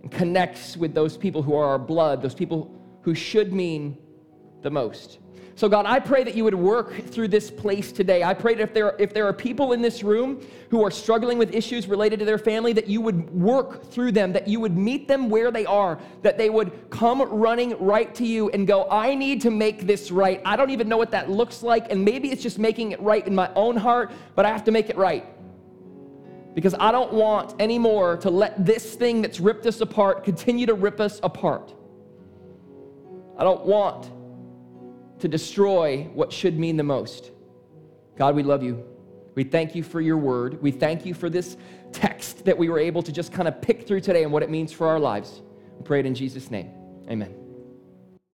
and 0.02 0.10
connects 0.10 0.76
with 0.76 0.94
those 0.94 1.16
people 1.16 1.42
who 1.42 1.54
are 1.54 1.66
our 1.66 1.78
blood, 1.78 2.22
those 2.22 2.34
people 2.34 2.74
who 3.02 3.14
should 3.14 3.52
mean 3.52 3.98
the 4.62 4.70
most. 4.70 5.18
So, 5.56 5.70
God, 5.70 5.86
I 5.86 6.00
pray 6.00 6.22
that 6.22 6.34
you 6.34 6.44
would 6.44 6.54
work 6.54 6.92
through 7.06 7.28
this 7.28 7.50
place 7.50 7.90
today. 7.90 8.22
I 8.22 8.34
pray 8.34 8.54
that 8.56 8.62
if 8.62 8.74
there, 8.74 8.94
if 8.98 9.14
there 9.14 9.26
are 9.26 9.32
people 9.32 9.72
in 9.72 9.80
this 9.80 10.02
room 10.02 10.46
who 10.68 10.84
are 10.84 10.90
struggling 10.90 11.38
with 11.38 11.54
issues 11.54 11.88
related 11.88 12.18
to 12.18 12.26
their 12.26 12.36
family, 12.36 12.74
that 12.74 12.88
you 12.88 13.00
would 13.00 13.30
work 13.30 13.90
through 13.90 14.12
them, 14.12 14.34
that 14.34 14.46
you 14.46 14.60
would 14.60 14.76
meet 14.76 15.08
them 15.08 15.30
where 15.30 15.50
they 15.50 15.64
are, 15.64 15.98
that 16.20 16.36
they 16.36 16.50
would 16.50 16.90
come 16.90 17.22
running 17.22 17.74
right 17.78 18.14
to 18.16 18.26
you 18.26 18.50
and 18.50 18.66
go, 18.66 18.86
I 18.90 19.14
need 19.14 19.40
to 19.42 19.50
make 19.50 19.86
this 19.86 20.10
right. 20.10 20.42
I 20.44 20.56
don't 20.56 20.68
even 20.68 20.90
know 20.90 20.98
what 20.98 21.10
that 21.12 21.30
looks 21.30 21.62
like, 21.62 21.90
and 21.90 22.04
maybe 22.04 22.30
it's 22.30 22.42
just 22.42 22.58
making 22.58 22.92
it 22.92 23.00
right 23.00 23.26
in 23.26 23.34
my 23.34 23.50
own 23.54 23.78
heart, 23.78 24.12
but 24.34 24.44
I 24.44 24.50
have 24.50 24.64
to 24.64 24.72
make 24.72 24.90
it 24.90 24.98
right. 24.98 25.24
Because 26.54 26.74
I 26.74 26.92
don't 26.92 27.14
want 27.14 27.58
anymore 27.62 28.18
to 28.18 28.28
let 28.28 28.62
this 28.62 28.94
thing 28.94 29.22
that's 29.22 29.40
ripped 29.40 29.64
us 29.64 29.80
apart 29.80 30.22
continue 30.22 30.66
to 30.66 30.74
rip 30.74 31.00
us 31.00 31.18
apart. 31.22 31.72
I 33.38 33.44
don't 33.44 33.64
want 33.64 34.10
to 35.20 35.28
destroy 35.28 36.04
what 36.14 36.32
should 36.32 36.58
mean 36.58 36.76
the 36.76 36.82
most. 36.82 37.30
God, 38.16 38.34
we 38.34 38.42
love 38.42 38.62
you. 38.62 38.84
We 39.34 39.44
thank 39.44 39.74
you 39.74 39.82
for 39.82 40.00
your 40.00 40.16
word. 40.16 40.60
We 40.62 40.70
thank 40.70 41.04
you 41.04 41.14
for 41.14 41.28
this 41.28 41.56
text 41.92 42.44
that 42.46 42.56
we 42.56 42.68
were 42.68 42.78
able 42.78 43.02
to 43.02 43.12
just 43.12 43.32
kind 43.32 43.46
of 43.46 43.60
pick 43.60 43.86
through 43.86 44.00
today 44.00 44.22
and 44.22 44.32
what 44.32 44.42
it 44.42 44.50
means 44.50 44.72
for 44.72 44.88
our 44.88 44.98
lives. 44.98 45.42
We 45.78 45.84
pray 45.84 46.00
it 46.00 46.06
in 46.06 46.14
Jesus' 46.14 46.50
name. 46.50 46.70
Amen. 47.08 47.45